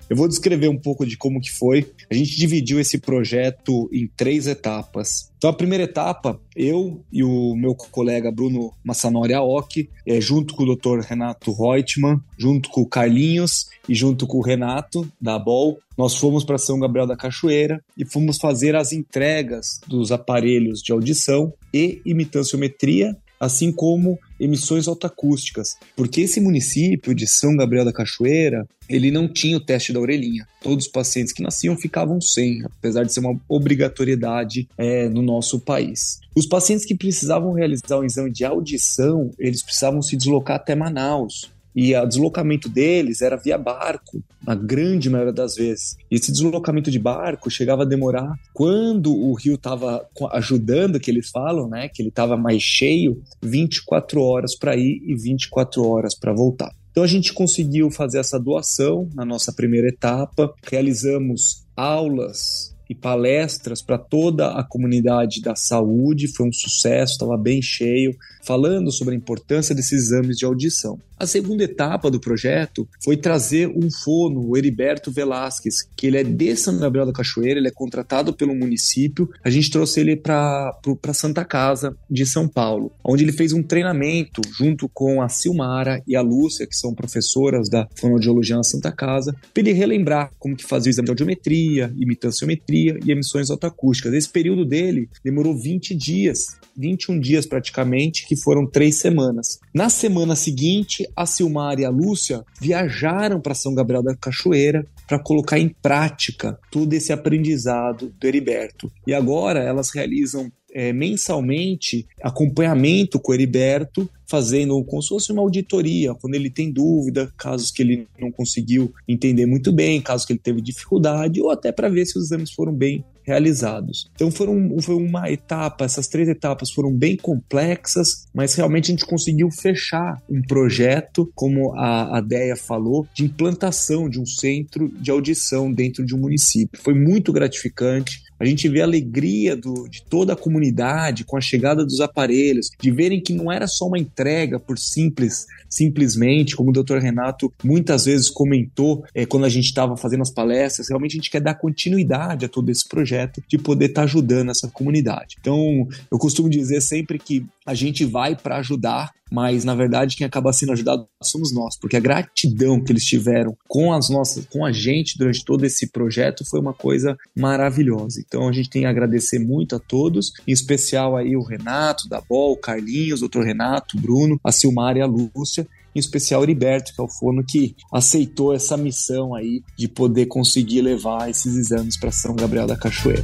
eu 0.10 0.15
vou 0.15 0.27
descrever 0.27 0.67
um 0.67 0.77
pouco 0.77 1.05
de 1.05 1.17
como 1.17 1.41
que 1.41 1.51
foi. 1.51 1.91
A 2.10 2.13
gente 2.13 2.38
dividiu 2.38 2.79
esse 2.79 2.98
projeto 2.98 3.89
em 3.91 4.07
três 4.07 4.48
etapas. 4.48 5.31
Então, 5.38 5.50
a 5.50 5.53
primeira 5.53 5.83
etapa, 5.83 6.39
eu 6.55 7.03
e 7.12 7.24
o 7.24 7.55
meu 7.55 7.75
colega 7.75 8.31
Bruno 8.31 8.72
Massanori 8.83 9.33
Aoki, 9.33 9.89
é, 10.05 10.22
junto 10.22 10.55
com 10.55 10.63
o 10.63 10.75
Dr. 10.75 11.00
Renato 11.00 11.51
Reutemann, 11.51 12.22
junto 12.38 12.69
com 12.69 12.81
o 12.81 12.88
Carlinhos 12.88 13.67
e 13.88 13.93
junto 13.93 14.25
com 14.25 14.38
o 14.38 14.41
Renato, 14.41 15.05
da 15.19 15.38
BOL, 15.38 15.79
nós 15.98 16.15
fomos 16.15 16.43
para 16.43 16.57
São 16.57 16.79
Gabriel 16.79 17.05
da 17.05 17.17
Cachoeira 17.17 17.83
e 17.98 18.05
fomos 18.05 18.38
fazer 18.38 18.75
as 18.75 18.93
entregas 18.93 19.81
dos 19.88 20.12
aparelhos 20.12 20.81
de 20.81 20.91
audição 20.91 21.53
e 21.74 22.01
imitanciometria 22.05 23.17
assim 23.45 23.71
como 23.71 24.19
emissões 24.39 24.88
autoacústicas, 24.88 25.77
porque 25.95 26.21
esse 26.21 26.39
município 26.39 27.13
de 27.13 27.27
São 27.27 27.55
Gabriel 27.55 27.85
da 27.85 27.93
Cachoeira, 27.93 28.67
ele 28.89 29.12
não 29.12 29.27
tinha 29.27 29.57
o 29.57 29.59
teste 29.59 29.93
da 29.93 30.00
orelhinha. 30.00 30.47
Todos 30.62 30.85
os 30.85 30.91
pacientes 30.91 31.33
que 31.33 31.41
nasciam 31.41 31.77
ficavam 31.77 32.19
sem, 32.19 32.63
apesar 32.63 33.03
de 33.03 33.13
ser 33.13 33.21
uma 33.21 33.39
obrigatoriedade 33.47 34.67
é, 34.77 35.07
no 35.07 35.21
nosso 35.21 35.59
país. 35.59 36.19
Os 36.35 36.45
pacientes 36.45 36.86
que 36.86 36.95
precisavam 36.95 37.53
realizar 37.53 37.99
um 37.99 38.03
exame 38.03 38.32
de 38.32 38.43
audição, 38.43 39.32
eles 39.38 39.62
precisavam 39.62 40.01
se 40.01 40.17
deslocar 40.17 40.58
até 40.58 40.75
Manaus, 40.75 41.51
e 41.75 41.95
o 41.95 42.05
deslocamento 42.05 42.69
deles 42.69 43.21
era 43.21 43.36
via 43.36 43.57
barco, 43.57 44.23
na 44.45 44.55
grande 44.55 45.09
maioria 45.09 45.33
das 45.33 45.55
vezes. 45.55 45.95
E 46.12 46.15
esse 46.15 46.31
deslocamento 46.31 46.91
de 46.91 46.99
barco 46.99 47.49
chegava 47.49 47.83
a 47.83 47.86
demorar 47.86 48.38
quando 48.53 49.15
o 49.15 49.33
rio 49.33 49.55
estava 49.55 50.05
ajudando, 50.31 50.99
que 50.99 51.09
eles 51.09 51.29
falam, 51.29 51.67
né, 51.67 51.89
que 51.89 52.01
ele 52.01 52.09
estava 52.09 52.38
mais 52.38 52.62
cheio, 52.62 53.21
24 53.41 54.21
horas 54.21 54.55
para 54.55 54.75
ir 54.75 55.01
e 55.05 55.15
24 55.15 55.88
horas 55.88 56.13
para 56.13 56.33
voltar. 56.33 56.71
Então 56.91 57.03
a 57.03 57.07
gente 57.07 57.33
conseguiu 57.33 57.89
fazer 57.89 58.19
essa 58.19 58.39
doação 58.39 59.09
na 59.15 59.25
nossa 59.25 59.51
primeira 59.51 59.88
etapa, 59.88 60.53
realizamos 60.62 61.65
aulas 61.75 62.73
e 62.89 62.93
palestras 62.93 63.81
para 63.81 63.97
toda 63.97 64.51
a 64.51 64.63
comunidade 64.63 65.41
da 65.41 65.55
saúde, 65.55 66.27
foi 66.27 66.47
um 66.47 66.53
sucesso, 66.53 67.13
estava 67.13 67.36
bem 67.36 67.62
cheio, 67.62 68.15
falando 68.43 68.91
sobre 68.91 69.15
a 69.15 69.17
importância 69.17 69.73
desses 69.73 70.03
exames 70.03 70.38
de 70.38 70.45
audição. 70.45 70.99
A 71.23 71.25
segunda 71.25 71.63
etapa 71.63 72.12
do 72.12 72.19
projeto 72.19 72.86
foi 73.01 73.15
trazer 73.15 73.69
um 73.69 73.89
fono, 73.89 74.45
o 74.45 74.57
Heriberto 74.57 75.09
Velasquez, 75.09 75.75
que 75.95 76.07
ele 76.07 76.17
é 76.17 76.23
de 76.23 76.53
São 76.57 76.77
Gabriel 76.77 77.05
da 77.05 77.13
Cachoeira, 77.13 77.62
ele 77.62 77.69
é 77.69 77.71
contratado 77.71 78.33
pelo 78.33 78.53
município. 78.53 79.29
A 79.41 79.49
gente 79.49 79.71
trouxe 79.71 80.01
ele 80.01 80.17
para 80.17 80.73
Santa 81.13 81.45
Casa 81.45 81.95
de 82.12 82.25
São 82.25 82.45
Paulo, 82.45 82.91
onde 83.01 83.23
ele 83.23 83.31
fez 83.31 83.53
um 83.53 83.63
treinamento 83.63 84.41
junto 84.51 84.89
com 84.89 85.21
a 85.21 85.29
Silmara 85.29 86.03
e 86.05 86.13
a 86.13 86.21
Lúcia, 86.21 86.67
que 86.67 86.75
são 86.75 86.93
professoras 86.93 87.69
da 87.69 87.88
fonoaudiologia 87.95 88.57
na 88.57 88.63
Santa 88.63 88.91
Casa, 88.91 89.33
para 89.53 89.63
ele 89.63 89.71
relembrar 89.71 90.29
como 90.38 90.57
que 90.57 90.65
fazia 90.65 90.89
o 90.89 90.91
exame 90.91 91.05
de 91.05 91.12
audiometria, 91.12 91.93
imitanciometria 91.97 92.99
e 93.01 93.12
emissões 93.13 93.49
autoacústicas. 93.49 94.13
Esse 94.13 94.27
período 94.27 94.65
dele 94.65 95.07
demorou 95.23 95.55
20 95.57 95.95
dias, 95.95 96.57
21 96.75 97.17
dias 97.17 97.45
praticamente, 97.45 98.27
que 98.27 98.36
foram 98.36 98.67
três 98.67 98.97
semanas. 98.97 99.62
Na 99.73 99.89
semana 99.89 100.36
seguinte, 100.36 101.07
a 101.15 101.26
Silmar 101.26 101.80
e 101.80 101.86
a 101.86 101.89
Lúcia 101.89 102.43
viajaram 102.60 103.39
para 103.39 103.54
São 103.54 103.73
Gabriel 103.73 104.04
da 104.04 104.15
Cachoeira 104.15 104.86
para 105.08 105.19
colocar 105.19 105.60
em 105.60 105.69
prática 105.69 106.60
todo 106.71 106.93
esse 106.93 107.12
aprendizado 107.12 108.13
do 108.19 108.28
Heriberto. 108.28 108.91
E 109.06 109.13
agora 109.13 109.60
elas 109.60 109.89
realizam 109.93 110.52
é, 110.73 110.91
mensalmente 110.91 112.08
acompanhamento 112.21 113.19
com 113.19 113.32
o 113.32 113.36
Heriberto, 113.36 114.10
fazendo 114.34 114.84
como 114.86 115.00
se 115.00 115.10
fosse 115.10 115.32
uma 115.32 115.43
auditoria, 115.43 116.15
quando 116.15 116.34
ele 116.34 116.50
tem 116.50 116.72
dúvida, 116.72 117.32
casos 117.38 117.69
que 117.69 117.84
ele 117.84 118.08
não 118.19 118.32
conseguiu 118.32 118.91
entender 119.08 119.46
muito 119.46 119.72
bem, 119.72 120.02
casos 120.02 120.26
que 120.26 120.34
ele 120.34 120.39
teve 120.39 120.60
dificuldade, 120.60 121.39
ou 121.39 121.52
até 121.52 121.72
para 121.72 121.88
ver 121.88 122.04
se 122.08 122.17
os 122.17 122.26
exames 122.26 122.52
foram 122.52 122.74
bem 122.74 123.06
realizados. 123.24 124.10
Então 124.15 124.30
foram, 124.30 124.76
foi 124.82 124.96
uma 124.96 125.32
etapa, 125.32 125.86
essas 125.86 126.08
três 126.08 126.28
etapas 126.28 126.72
foram 126.72 126.91
bem 126.91 127.15
complexas, 127.15 128.28
mas 128.34 128.54
realmente 128.56 128.86
a 128.86 128.91
gente 128.91 129.06
conseguiu 129.06 129.50
fechar 129.50 130.22
um 130.30 130.41
projeto, 130.41 131.32
como 131.34 131.74
a, 131.76 132.17
a 132.17 132.22
Deia 132.22 132.56
falou, 132.56 133.08
de 133.13 133.26
implantação 133.26 134.10
de 134.10 134.19
um 134.19 134.26
centro 134.26 134.89
de 135.00 135.10
audição 135.10 135.72
dentro 135.72 136.06
de 136.06 136.15
um 136.15 136.19
município. 136.19 136.82
Foi 136.82 136.93
muito 136.93 137.32
gratificante. 137.32 138.24
A 138.39 138.46
gente 138.46 138.67
vê 138.67 138.82
a 138.82 138.86
alegria 138.86 139.56
do, 139.56 139.88
de 139.88 140.04
toda 140.04 140.34
a 140.34 140.36
comunidade 140.36 141.24
com 141.24 141.38
a 141.38 141.41
chegada 141.41 141.86
dos 141.86 142.02
aparelhos, 142.02 142.69
de 142.78 142.91
verem 142.91 143.22
que 143.22 143.32
não 143.32 143.50
era 143.50 143.67
só 143.67 143.88
uma 143.88 143.98
entrega 143.98 144.22
por 144.59 144.77
simples, 144.77 145.45
simplesmente, 145.69 146.55
como 146.55 146.69
o 146.69 146.73
Dr. 146.73 146.97
Renato 146.97 147.51
muitas 147.63 148.05
vezes 148.05 148.29
comentou 148.29 149.03
é, 149.13 149.25
quando 149.25 149.45
a 149.45 149.49
gente 149.49 149.65
estava 149.65 149.97
fazendo 149.97 150.21
as 150.21 150.31
palestras, 150.31 150.89
realmente 150.89 151.13
a 151.13 151.15
gente 151.15 151.31
quer 151.31 151.41
dar 151.41 151.55
continuidade 151.55 152.45
a 152.45 152.49
todo 152.49 152.69
esse 152.69 152.88
projeto 152.88 153.43
de 153.47 153.57
poder 153.57 153.86
estar 153.86 154.01
tá 154.01 154.05
ajudando 154.05 154.51
essa 154.51 154.67
comunidade. 154.67 155.38
Então, 155.39 155.88
eu 156.12 156.17
costumo 156.17 156.49
dizer 156.49 156.81
sempre 156.81 157.17
que 157.17 157.45
a 157.65 157.73
gente 157.73 158.06
vai 158.06 158.36
para 158.36 158.58
ajudar, 158.58 159.12
mas 159.32 159.63
na 159.63 159.73
verdade 159.73 160.15
quem 160.15 160.26
acaba 160.26 160.54
sendo 160.54 160.73
ajudado 160.73 161.08
somos 161.21 161.54
nós, 161.54 161.78
porque 161.78 161.97
a 161.97 161.99
gratidão 161.99 162.82
que 162.84 162.91
eles 162.91 163.06
tiveram 163.06 163.56
com 163.67 163.93
as 163.93 164.10
nossas, 164.10 164.45
com 164.45 164.65
a 164.65 164.71
gente 164.71 165.17
durante 165.17 165.43
todo 165.43 165.65
esse 165.65 165.88
projeto 165.88 166.45
foi 166.45 166.60
uma 166.60 166.73
coisa 166.73 167.17
maravilhosa. 167.36 168.21
Então 168.26 168.47
a 168.47 168.52
gente 168.52 168.69
tem 168.69 168.86
a 168.86 168.89
agradecer 168.89 169.39
muito 169.39 169.76
a 169.76 169.80
todos, 169.80 170.32
em 170.47 170.52
especial 170.52 171.15
aí 171.15 171.36
o 171.36 171.43
Renato 171.43 172.08
da 172.08 172.21
Bol, 172.21 172.54
o 172.54 172.58
Carlinhos, 172.58 173.21
o 173.21 173.28
Dr. 173.28 173.41
Renato, 173.41 173.97
o 173.97 174.02
Bruno, 174.02 174.39
a 174.43 174.52
Silmar 174.52 174.97
e 174.97 175.02
a 175.02 175.06
Lúcia, 175.06 175.67
em 175.95 175.99
especial 175.99 176.41
o 176.41 176.43
Heriberto, 176.43 176.93
que 176.93 177.02
é 177.02 177.04
o 177.04 177.10
fono 177.10 177.43
que 177.43 177.76
aceitou 177.91 178.54
essa 178.54 178.76
missão 178.76 179.36
aí 179.36 179.62
de 179.78 179.88
poder 179.88 180.26
conseguir 180.26 180.82
levar 180.82 181.30
esses 181.30 181.56
exames 181.56 181.97
para 181.97 182.12
São 182.12 182.36
Gabriel 182.36 182.67
da 182.67 182.76
Cachoeira. 182.76 183.23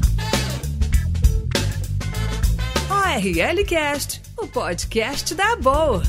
ORL 3.19 3.65
Cast 3.65 4.21
o 4.37 4.47
podcast 4.47 5.35
da 5.35 5.57
Boa. 5.57 6.01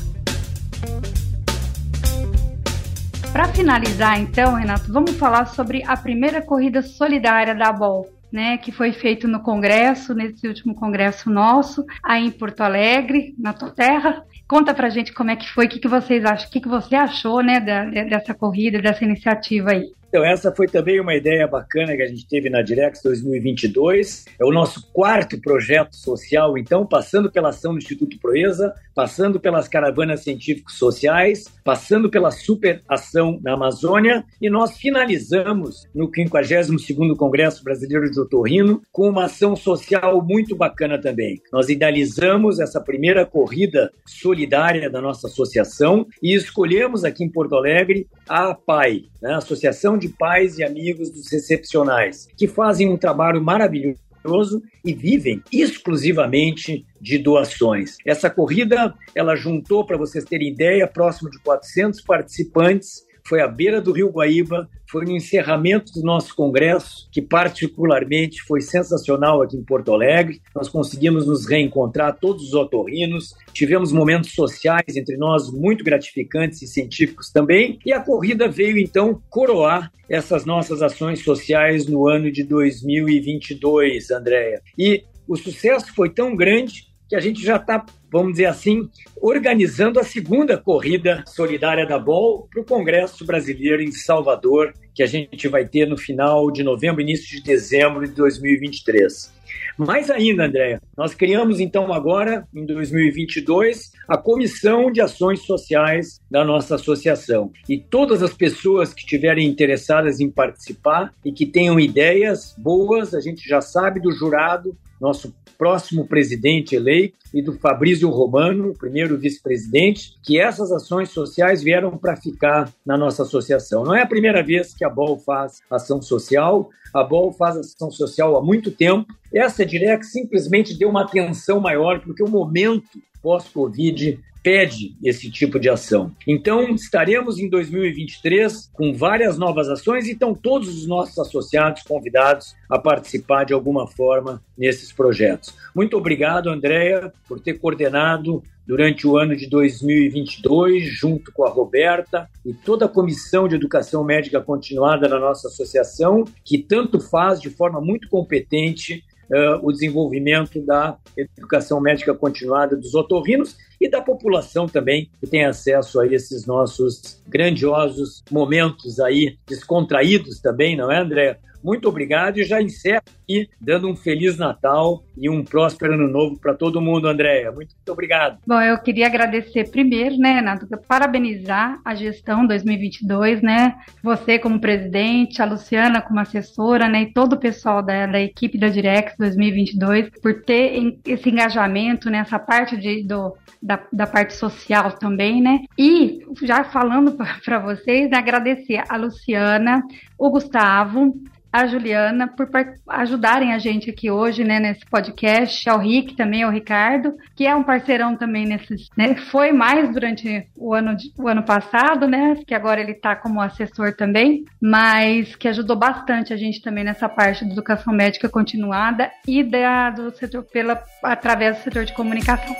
Para 3.33 3.49
finalizar, 3.49 4.17
então, 4.17 4.53
Renato, 4.53 4.93
vamos 4.93 5.11
falar 5.17 5.47
sobre 5.47 5.83
a 5.85 5.97
primeira 5.97 6.41
corrida 6.41 6.81
solidária 6.81 7.53
da 7.53 7.69
BOL. 7.73 8.09
né, 8.31 8.57
que 8.57 8.71
foi 8.71 8.93
feito 8.93 9.27
no 9.27 9.41
Congresso, 9.41 10.13
nesse 10.13 10.47
último 10.47 10.73
Congresso 10.73 11.29
nosso, 11.29 11.85
aí 12.01 12.25
em 12.25 12.31
Porto 12.31 12.61
Alegre, 12.61 13.35
na 13.37 13.51
tua 13.51 13.71
terra. 13.71 14.23
Conta 14.47 14.73
pra 14.73 14.89
gente 14.89 15.11
como 15.11 15.31
é 15.31 15.35
que 15.35 15.49
foi, 15.49 15.65
o 15.65 15.69
que, 15.69 15.79
que 15.81 15.87
vocês 15.89 16.23
acham, 16.23 16.47
o 16.47 16.49
que, 16.49 16.61
que 16.61 16.69
você 16.69 16.95
achou, 16.95 17.43
né, 17.43 17.59
da, 17.59 17.83
dessa 17.83 18.33
corrida, 18.33 18.81
dessa 18.81 19.03
iniciativa 19.03 19.71
aí. 19.71 19.91
Então, 20.11 20.25
essa 20.25 20.53
foi 20.53 20.67
também 20.67 20.99
uma 20.99 21.15
ideia 21.15 21.47
bacana 21.47 21.95
que 21.95 22.01
a 22.01 22.05
gente 22.05 22.27
teve 22.27 22.49
na 22.49 22.61
Direx 22.61 23.01
2022. 23.01 24.25
É 24.37 24.43
o 24.43 24.51
nosso 24.51 24.91
quarto 24.91 25.39
projeto 25.39 25.95
social, 25.95 26.57
então, 26.57 26.85
passando 26.85 27.31
pela 27.31 27.47
ação 27.47 27.71
do 27.71 27.77
Instituto 27.77 28.19
Proeza, 28.19 28.73
passando 28.93 29.39
pelas 29.39 29.69
caravanas 29.69 30.21
científicos 30.21 30.77
sociais, 30.77 31.45
passando 31.63 32.09
pela 32.09 32.29
super 32.29 32.83
ação 32.89 33.39
na 33.41 33.53
Amazônia, 33.53 34.25
e 34.41 34.49
nós 34.49 34.75
finalizamos 34.75 35.87
no 35.95 36.11
52º 36.11 37.15
Congresso 37.15 37.63
Brasileiro 37.63 38.11
de 38.11 38.19
Otorrino 38.19 38.81
com 38.91 39.07
uma 39.07 39.27
ação 39.27 39.55
social 39.55 40.21
muito 40.21 40.57
bacana 40.57 40.99
também. 40.99 41.41
Nós 41.53 41.69
idealizamos 41.69 42.59
essa 42.59 42.81
primeira 42.81 43.25
corrida 43.25 43.89
solidária 44.05 44.89
da 44.89 44.99
nossa 44.99 45.27
associação 45.27 46.05
e 46.21 46.35
escolhemos 46.35 47.05
aqui 47.05 47.23
em 47.23 47.31
Porto 47.31 47.55
Alegre 47.55 48.07
a 48.31 48.51
APAI, 48.51 49.09
né, 49.21 49.33
Associação 49.33 49.97
de 49.97 50.07
Pais 50.07 50.57
e 50.57 50.63
Amigos 50.63 51.09
dos 51.09 51.33
Excepcionais, 51.33 52.29
que 52.37 52.47
fazem 52.47 52.89
um 52.89 52.95
trabalho 52.95 53.43
maravilhoso 53.43 54.63
e 54.85 54.93
vivem 54.93 55.43
exclusivamente 55.51 56.85
de 57.01 57.17
doações. 57.17 57.97
Essa 58.05 58.29
corrida, 58.29 58.93
ela 59.13 59.35
juntou, 59.35 59.85
para 59.85 59.97
vocês 59.97 60.23
terem 60.23 60.47
ideia, 60.47 60.87
próximo 60.87 61.29
de 61.29 61.39
400 61.39 61.99
participantes 61.99 63.03
foi 63.25 63.41
à 63.41 63.47
beira 63.47 63.81
do 63.81 63.91
Rio 63.91 64.09
Guaíba, 64.09 64.69
foi 64.89 65.05
no 65.05 65.11
encerramento 65.11 65.93
do 65.93 66.01
nosso 66.01 66.35
congresso, 66.35 67.07
que 67.11 67.21
particularmente 67.21 68.41
foi 68.41 68.61
sensacional 68.61 69.41
aqui 69.41 69.55
em 69.55 69.63
Porto 69.63 69.93
Alegre. 69.93 70.41
Nós 70.53 70.67
conseguimos 70.67 71.25
nos 71.25 71.47
reencontrar, 71.47 72.17
todos 72.19 72.47
os 72.47 72.53
otorrinos, 72.53 73.33
tivemos 73.53 73.91
momentos 73.91 74.33
sociais 74.33 74.95
entre 74.95 75.15
nós 75.15 75.49
muito 75.49 75.83
gratificantes 75.83 76.61
e 76.61 76.67
científicos 76.67 77.31
também, 77.31 77.79
e 77.85 77.93
a 77.93 78.01
corrida 78.01 78.49
veio 78.49 78.77
então 78.77 79.21
coroar 79.29 79.91
essas 80.09 80.43
nossas 80.43 80.81
ações 80.81 81.23
sociais 81.23 81.87
no 81.87 82.07
ano 82.07 82.29
de 82.29 82.43
2022, 82.43 84.11
Andréia. 84.11 84.61
E 84.77 85.05
o 85.25 85.37
sucesso 85.37 85.93
foi 85.95 86.09
tão 86.09 86.35
grande 86.35 86.90
que 87.11 87.15
a 87.17 87.19
gente 87.19 87.43
já 87.43 87.57
está, 87.57 87.85
vamos 88.09 88.31
dizer 88.31 88.45
assim, 88.45 88.89
organizando 89.21 89.99
a 89.99 90.03
segunda 90.03 90.57
corrida 90.57 91.25
solidária 91.27 91.85
da 91.85 91.99
BOL 91.99 92.47
para 92.49 92.61
o 92.61 92.65
Congresso 92.65 93.25
Brasileiro 93.25 93.81
em 93.81 93.91
Salvador, 93.91 94.73
que 94.95 95.03
a 95.03 95.05
gente 95.05 95.45
vai 95.49 95.67
ter 95.67 95.85
no 95.85 95.97
final 95.97 96.49
de 96.49 96.63
novembro, 96.63 97.01
início 97.01 97.27
de 97.35 97.43
dezembro 97.43 98.07
de 98.07 98.13
2023. 98.13 99.29
Mais 99.77 100.09
ainda, 100.09 100.45
Andréa, 100.45 100.81
nós 100.97 101.13
criamos 101.13 101.59
então 101.59 101.91
agora, 101.91 102.47
em 102.53 102.65
2022, 102.65 103.91
a 104.07 104.17
Comissão 104.17 104.91
de 104.91 105.01
Ações 105.01 105.41
Sociais 105.41 106.19
da 106.29 106.43
nossa 106.43 106.75
associação. 106.75 107.51
E 107.67 107.77
todas 107.77 108.21
as 108.21 108.33
pessoas 108.33 108.93
que 108.93 109.01
estiverem 109.01 109.47
interessadas 109.47 110.19
em 110.19 110.29
participar 110.29 111.13
e 111.25 111.31
que 111.31 111.45
tenham 111.45 111.79
ideias 111.79 112.53
boas, 112.57 113.13
a 113.13 113.19
gente 113.19 113.47
já 113.47 113.61
sabe 113.61 113.99
do 113.99 114.11
jurado, 114.11 114.77
nosso 114.99 115.33
próximo 115.57 116.07
presidente 116.07 116.75
eleito, 116.75 117.17
e 117.33 117.41
do 117.41 117.53
Fabrício 117.53 118.09
Romano, 118.09 118.73
primeiro 118.77 119.17
vice-presidente, 119.17 120.15
que 120.23 120.39
essas 120.39 120.71
ações 120.71 121.09
sociais 121.09 121.63
vieram 121.63 121.97
para 121.97 122.15
ficar 122.15 122.71
na 122.85 122.97
nossa 122.97 123.23
associação. 123.23 123.83
Não 123.83 123.95
é 123.95 124.01
a 124.01 124.07
primeira 124.07 124.43
vez 124.43 124.73
que 124.73 124.83
a 124.83 124.89
BOL 124.89 125.17
faz 125.17 125.61
ação 125.69 126.01
social, 126.01 126.69
a 126.93 127.03
BOL 127.03 127.31
faz 127.31 127.57
ação 127.57 127.89
social 127.89 128.35
há 128.35 128.43
muito 128.43 128.71
tempo. 128.71 129.13
Essa 129.33 129.65
Direct 129.65 130.05
simplesmente 130.05 130.77
deu 130.77 130.89
uma 130.89 131.03
atenção 131.03 131.59
maior, 131.59 132.01
porque 132.01 132.23
o 132.23 132.29
momento 132.29 132.99
pós-Covid 133.21 134.19
pede 134.43 134.95
esse 135.03 135.29
tipo 135.29 135.59
de 135.59 135.69
ação. 135.69 136.11
Então, 136.27 136.75
estaremos 136.75 137.39
em 137.39 137.49
2023 137.49 138.69
com 138.73 138.93
várias 138.93 139.37
novas 139.37 139.69
ações 139.69 140.07
e 140.07 140.11
estão 140.11 140.33
todos 140.33 140.67
os 140.69 140.87
nossos 140.87 141.17
associados 141.19 141.83
convidados 141.83 142.55
a 142.69 142.79
participar 142.79 143.43
de 143.43 143.53
alguma 143.53 143.87
forma 143.87 144.41
nesses 144.57 144.91
projetos. 144.91 145.55
Muito 145.75 145.97
obrigado, 145.97 146.49
Andréia, 146.49 147.13
por 147.27 147.39
ter 147.39 147.59
coordenado 147.59 148.43
durante 148.65 149.07
o 149.07 149.17
ano 149.17 149.35
de 149.35 149.47
2022, 149.47 150.85
junto 150.85 151.31
com 151.33 151.43
a 151.43 151.49
Roberta 151.49 152.29
e 152.45 152.53
toda 152.53 152.85
a 152.85 152.89
comissão 152.89 153.47
de 153.47 153.55
educação 153.55 154.03
médica 154.03 154.39
continuada 154.39 155.09
da 155.09 155.19
nossa 155.19 155.47
associação, 155.47 156.23
que 156.45 156.57
tanto 156.57 156.99
faz 156.99 157.41
de 157.41 157.49
forma 157.49 157.81
muito 157.81 158.07
competente 158.07 159.03
uh, 159.31 159.59
o 159.65 159.71
desenvolvimento 159.71 160.61
da 160.61 160.97
educação 161.17 161.79
médica 161.79 162.13
continuada 162.13 162.75
dos 162.75 162.93
otorrinos 162.93 163.55
e 163.79 163.89
da 163.89 164.01
população 164.01 164.67
também 164.67 165.09
que 165.19 165.27
tem 165.27 165.45
acesso 165.45 165.99
a 165.99 166.07
esses 166.07 166.45
nossos 166.45 167.21
grandiosos 167.27 168.23
momentos 168.29 168.99
aí 168.99 169.37
descontraídos 169.47 170.39
também, 170.39 170.75
não 170.75 170.91
é, 170.91 170.99
André? 170.99 171.39
Muito 171.63 171.87
obrigado 171.87 172.39
e 172.39 172.43
já 172.43 172.61
encerro 172.61 173.03
aqui 173.23 173.49
dando 173.59 173.87
um 173.87 173.95
Feliz 173.95 174.37
Natal 174.37 175.03
e 175.17 175.29
um 175.29 175.43
próspero 175.43 175.93
Ano 175.93 176.07
Novo 176.07 176.39
para 176.39 176.53
todo 176.53 176.81
mundo, 176.81 177.07
Andréia. 177.07 177.51
Muito, 177.51 177.75
muito 177.75 177.91
obrigado. 177.91 178.39
Bom, 178.45 178.59
eu 178.61 178.77
queria 178.79 179.07
agradecer 179.07 179.69
primeiro, 179.69 180.17
né, 180.17 180.33
Renato, 180.33 180.67
parabenizar 180.87 181.79
a 181.85 181.95
gestão 181.95 182.45
2022, 182.45 183.41
né? 183.41 183.75
Você 184.03 184.39
como 184.39 184.59
presidente, 184.59 185.41
a 185.41 185.45
Luciana 185.45 186.01
como 186.01 186.19
assessora, 186.19 186.87
né, 186.87 187.03
e 187.03 187.13
todo 187.13 187.33
o 187.33 187.39
pessoal 187.39 187.81
da, 187.81 188.05
da 188.07 188.19
equipe 188.19 188.57
da 188.57 188.67
Direx 188.67 189.13
2022 189.17 190.09
por 190.21 190.41
ter 190.43 190.99
esse 191.05 191.29
engajamento 191.29 192.09
nessa 192.09 192.39
parte 192.39 192.77
de, 192.77 193.03
do, 193.03 193.35
da, 193.61 193.81
da 193.91 194.07
parte 194.07 194.33
social 194.33 194.93
também, 194.93 195.41
né? 195.41 195.61
E 195.77 196.21
já 196.41 196.63
falando 196.63 197.15
para 197.45 197.59
vocês, 197.59 198.09
né, 198.09 198.17
agradecer 198.17 198.83
a 198.89 198.97
Luciana, 198.97 199.83
o 200.17 200.29
Gustavo, 200.29 201.13
a 201.51 201.67
Juliana 201.67 202.27
por 202.27 202.49
ajudarem 202.87 203.53
a 203.53 203.59
gente 203.59 203.89
aqui 203.89 204.09
hoje, 204.09 204.43
né, 204.43 204.59
nesse 204.59 204.85
podcast, 204.85 205.69
ao 205.69 205.79
Rick 205.79 206.15
também, 206.15 206.43
ao 206.43 206.51
Ricardo, 206.51 207.13
que 207.35 207.45
é 207.45 207.55
um 207.55 207.63
parceirão 207.63 208.15
também 208.15 208.45
nesses, 208.45 208.89
né, 208.97 209.15
foi 209.15 209.51
mais 209.51 209.91
durante 209.91 210.47
o 210.55 210.73
ano, 210.73 210.95
o 211.17 211.27
ano 211.27 211.43
passado, 211.43 212.07
né, 212.07 212.37
que 212.47 212.53
agora 212.53 212.79
ele 212.79 212.93
está 212.93 213.15
como 213.15 213.41
assessor 213.41 213.93
também, 213.95 214.45
mas 214.61 215.35
que 215.35 215.47
ajudou 215.47 215.75
bastante 215.75 216.33
a 216.33 216.37
gente 216.37 216.61
também 216.61 216.83
nessa 216.83 217.09
parte 217.09 217.45
de 217.45 217.51
educação 217.51 217.93
médica 217.93 218.29
continuada 218.29 219.11
e 219.27 219.43
da, 219.43 219.89
do 219.89 220.11
setor, 220.15 220.43
pela, 220.43 220.81
através 221.03 221.57
do 221.57 221.63
setor 221.63 221.85
de 221.85 221.93
comunicação. 221.93 222.55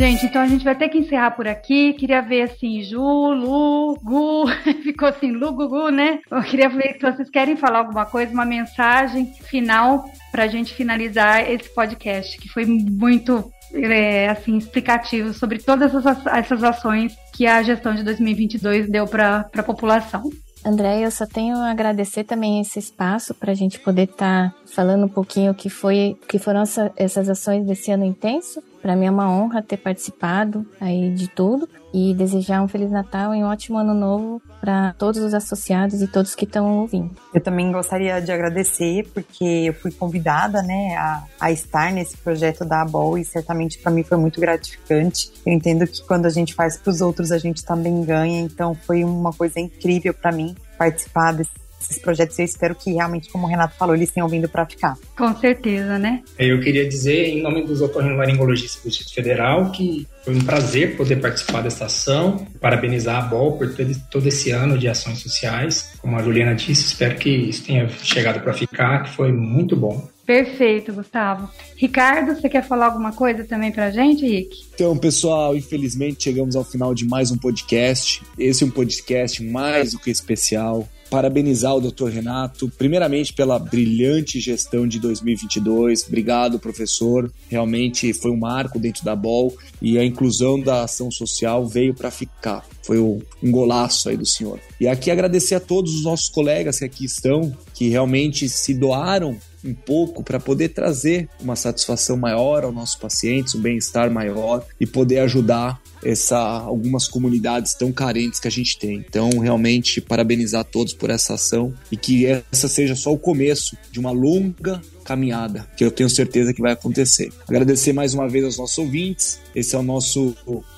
Gente, 0.00 0.24
então 0.24 0.40
a 0.40 0.46
gente 0.46 0.64
vai 0.64 0.74
ter 0.74 0.88
que 0.88 0.96
encerrar 0.96 1.32
por 1.32 1.46
aqui. 1.46 1.92
Queria 1.92 2.22
ver 2.22 2.40
assim, 2.40 2.82
Ju, 2.82 2.98
Lu, 2.98 3.98
Gu, 4.02 4.46
ficou 4.82 5.06
assim, 5.06 5.30
Lu, 5.30 5.52
Gugu, 5.52 5.90
né? 5.90 6.20
Eu 6.30 6.40
queria 6.40 6.70
ver 6.70 6.94
se 6.94 7.00
vocês 7.02 7.28
querem 7.28 7.54
falar 7.54 7.80
alguma 7.80 8.06
coisa, 8.06 8.32
uma 8.32 8.46
mensagem 8.46 9.30
final 9.42 10.02
para 10.32 10.44
a 10.44 10.46
gente 10.46 10.72
finalizar 10.72 11.46
esse 11.50 11.68
podcast, 11.74 12.38
que 12.38 12.48
foi 12.48 12.64
muito 12.64 13.52
é, 13.74 14.30
assim 14.30 14.56
explicativo 14.56 15.34
sobre 15.34 15.58
todas 15.58 15.94
essas, 15.94 16.26
essas 16.28 16.64
ações 16.64 17.14
que 17.34 17.46
a 17.46 17.62
gestão 17.62 17.94
de 17.94 18.02
2022 18.02 18.88
deu 18.88 19.06
para 19.06 19.50
a 19.54 19.62
população. 19.62 20.30
André, 20.64 21.04
eu 21.04 21.10
só 21.10 21.26
tenho 21.26 21.56
a 21.58 21.70
agradecer 21.70 22.24
também 22.24 22.58
esse 22.62 22.78
espaço 22.78 23.34
para 23.34 23.52
a 23.52 23.54
gente 23.54 23.78
poder 23.78 24.04
estar 24.04 24.50
tá 24.50 24.54
falando 24.74 25.04
um 25.04 25.08
pouquinho 25.08 25.52
o 25.52 25.54
que 25.54 25.68
foi, 25.68 26.16
que 26.26 26.38
foram 26.38 26.62
essa, 26.62 26.90
essas 26.96 27.28
ações 27.28 27.66
desse 27.66 27.90
ano 27.90 28.06
intenso. 28.06 28.62
Para 28.80 28.96
mim 28.96 29.06
é 29.06 29.10
uma 29.10 29.30
honra 29.30 29.62
ter 29.62 29.76
participado 29.76 30.66
aí 30.80 31.10
de 31.10 31.28
tudo 31.28 31.68
e 31.92 32.14
desejar 32.14 32.62
um 32.62 32.68
feliz 32.68 32.90
Natal 32.90 33.34
e 33.34 33.42
um 33.42 33.46
ótimo 33.46 33.78
ano 33.78 33.92
novo 33.92 34.40
para 34.60 34.94
todos 34.94 35.20
os 35.20 35.34
associados 35.34 36.00
e 36.00 36.06
todos 36.06 36.34
que 36.34 36.44
estão 36.44 36.78
ouvindo. 36.78 37.10
Eu 37.34 37.40
também 37.40 37.70
gostaria 37.72 38.20
de 38.20 38.30
agradecer 38.30 39.08
porque 39.12 39.44
eu 39.44 39.74
fui 39.74 39.90
convidada, 39.90 40.62
né, 40.62 40.96
a, 40.96 41.24
a 41.40 41.52
estar 41.52 41.92
nesse 41.92 42.16
projeto 42.16 42.64
da 42.64 42.82
ABOL 42.82 43.18
e 43.18 43.24
certamente 43.24 43.78
para 43.78 43.90
mim 43.90 44.02
foi 44.02 44.16
muito 44.16 44.40
gratificante. 44.40 45.30
Eu 45.44 45.52
entendo 45.52 45.86
que 45.86 46.02
quando 46.06 46.26
a 46.26 46.30
gente 46.30 46.54
faz 46.54 46.76
para 46.76 46.90
os 46.90 47.00
outros 47.00 47.32
a 47.32 47.38
gente 47.38 47.64
também 47.64 48.04
ganha, 48.04 48.40
então 48.40 48.74
foi 48.74 49.04
uma 49.04 49.32
coisa 49.32 49.58
incrível 49.58 50.14
para 50.14 50.32
mim 50.32 50.54
participar 50.78 51.32
desse 51.32 51.50
esses 51.80 51.98
projetos 51.98 52.38
eu 52.38 52.44
espero 52.44 52.74
que 52.74 52.92
realmente, 52.92 53.30
como 53.30 53.46
o 53.46 53.48
Renato 53.48 53.74
falou, 53.76 53.94
eles 53.94 54.10
tenham 54.10 54.28
vindo 54.28 54.48
para 54.48 54.66
ficar. 54.66 54.96
Com 55.16 55.34
certeza, 55.36 55.98
né? 55.98 56.22
Eu 56.38 56.60
queria 56.60 56.86
dizer, 56.88 57.28
em 57.28 57.42
nome 57.42 57.64
dos 57.64 57.80
otorrinolaringologistas 57.80 58.82
do 58.82 58.88
Distrito 58.88 59.14
Federal, 59.14 59.70
que 59.72 60.06
foi 60.24 60.34
um 60.34 60.44
prazer 60.44 60.96
poder 60.96 61.16
participar 61.16 61.62
dessa 61.62 61.86
ação, 61.86 62.46
parabenizar 62.60 63.24
a 63.24 63.26
BOL 63.26 63.56
por 63.56 63.74
todo 64.10 64.26
esse 64.26 64.50
ano 64.50 64.76
de 64.76 64.88
ações 64.88 65.20
sociais. 65.20 65.92
Como 66.00 66.16
a 66.16 66.22
Juliana 66.22 66.54
disse, 66.54 66.86
espero 66.86 67.16
que 67.16 67.30
isso 67.30 67.64
tenha 67.64 67.88
chegado 67.88 68.40
para 68.40 68.52
ficar, 68.52 69.04
que 69.04 69.10
foi 69.10 69.32
muito 69.32 69.74
bom. 69.74 70.08
Perfeito, 70.26 70.92
Gustavo. 70.92 71.50
Ricardo, 71.76 72.36
você 72.36 72.48
quer 72.48 72.62
falar 72.62 72.86
alguma 72.86 73.12
coisa 73.12 73.42
também 73.42 73.72
pra 73.72 73.90
gente, 73.90 74.24
Rick? 74.24 74.64
Então, 74.74 74.96
pessoal, 74.96 75.56
infelizmente 75.56 76.22
chegamos 76.22 76.54
ao 76.54 76.62
final 76.62 76.94
de 76.94 77.04
mais 77.04 77.32
um 77.32 77.36
podcast. 77.36 78.22
Esse 78.38 78.62
é 78.62 78.66
um 78.66 78.70
podcast 78.70 79.42
mais 79.42 79.90
do 79.90 79.98
que 79.98 80.08
especial 80.08 80.88
parabenizar 81.10 81.74
o 81.76 81.80
Dr. 81.80 82.06
Renato, 82.06 82.70
primeiramente 82.78 83.32
pela 83.32 83.58
brilhante 83.58 84.38
gestão 84.38 84.86
de 84.86 85.00
2022. 85.00 86.06
Obrigado, 86.06 86.58
professor. 86.58 87.30
Realmente 87.48 88.12
foi 88.12 88.30
um 88.30 88.38
marco 88.38 88.78
dentro 88.78 89.04
da 89.04 89.16
BOL 89.16 89.54
e 89.82 89.98
a 89.98 90.04
inclusão 90.04 90.60
da 90.60 90.84
ação 90.84 91.10
social 91.10 91.66
veio 91.66 91.92
para 91.92 92.10
ficar. 92.10 92.64
Foi 92.82 92.98
um 92.98 93.20
golaço 93.44 94.08
aí 94.08 94.16
do 94.16 94.24
senhor. 94.24 94.60
E 94.80 94.86
aqui 94.86 95.10
agradecer 95.10 95.56
a 95.56 95.60
todos 95.60 95.94
os 95.94 96.04
nossos 96.04 96.28
colegas 96.28 96.78
que 96.78 96.84
aqui 96.84 97.04
estão, 97.04 97.54
que 97.74 97.88
realmente 97.88 98.48
se 98.48 98.72
doaram 98.72 99.36
um 99.64 99.74
pouco 99.74 100.22
para 100.22 100.40
poder 100.40 100.70
trazer 100.70 101.28
uma 101.40 101.56
satisfação 101.56 102.16
maior 102.16 102.64
aos 102.64 102.74
nossos 102.74 102.96
pacientes, 102.96 103.54
um 103.54 103.60
bem-estar 103.60 104.10
maior 104.10 104.64
e 104.80 104.86
poder 104.86 105.18
ajudar 105.20 105.80
essa 106.04 106.38
algumas 106.38 107.08
comunidades 107.08 107.74
tão 107.74 107.92
carentes 107.92 108.40
que 108.40 108.48
a 108.48 108.50
gente 108.50 108.78
tem. 108.78 109.04
Então, 109.08 109.28
realmente 109.38 110.00
parabenizar 110.00 110.64
todos 110.64 110.92
por 110.92 111.10
essa 111.10 111.34
ação 111.34 111.74
e 111.90 111.96
que 111.96 112.26
essa 112.26 112.68
seja 112.68 112.94
só 112.94 113.12
o 113.12 113.18
começo 113.18 113.76
de 113.90 114.00
uma 114.00 114.10
longa 114.10 114.80
caminhada, 115.04 115.66
que 115.76 115.84
eu 115.84 115.90
tenho 115.90 116.08
certeza 116.08 116.54
que 116.54 116.62
vai 116.62 116.72
acontecer. 116.72 117.32
Agradecer 117.48 117.92
mais 117.92 118.14
uma 118.14 118.28
vez 118.28 118.44
aos 118.44 118.58
nossos 118.58 118.78
ouvintes. 118.78 119.40
Esse 119.54 119.74
é 119.74 119.78
o 119.78 119.82
nosso 119.82 120.36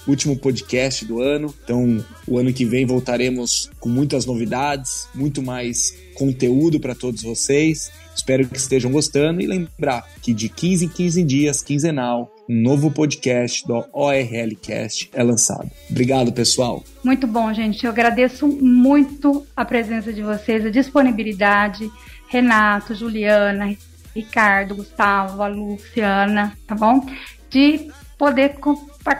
último 0.08 0.36
podcast 0.38 1.04
do 1.04 1.20
ano. 1.20 1.54
Então, 1.62 2.02
o 2.26 2.38
ano 2.38 2.52
que 2.52 2.64
vem 2.64 2.86
voltaremos 2.86 3.70
com 3.78 3.88
muitas 3.88 4.24
novidades, 4.24 5.06
muito 5.14 5.42
mais 5.42 5.94
conteúdo 6.14 6.80
para 6.80 6.94
todos 6.94 7.22
vocês. 7.22 7.90
Espero 8.14 8.46
que 8.46 8.56
estejam 8.56 8.90
gostando 8.90 9.40
e 9.40 9.46
lembrar 9.46 10.06
que 10.22 10.32
de 10.32 10.48
15 10.48 10.84
em 10.84 10.88
15 10.88 11.22
dias, 11.24 11.62
quinzenal, 11.62 12.30
um 12.48 12.60
novo 12.60 12.90
podcast 12.90 13.66
do 13.66 13.84
ORLcast 13.92 15.10
é 15.12 15.22
lançado. 15.22 15.70
Obrigado, 15.90 16.32
pessoal. 16.32 16.82
Muito 17.04 17.26
bom, 17.26 17.52
gente. 17.52 17.84
Eu 17.84 17.92
agradeço 17.92 18.46
muito 18.46 19.46
a 19.56 19.64
presença 19.64 20.12
de 20.12 20.22
vocês, 20.22 20.64
a 20.64 20.70
disponibilidade. 20.70 21.90
Renato, 22.28 22.94
Juliana, 22.94 23.76
Ricardo, 24.14 24.74
Gustavo, 24.74 25.42
a 25.42 25.48
Luciana, 25.48 26.56
tá 26.66 26.74
bom? 26.74 27.06
De 27.50 27.90
poder 28.16 28.54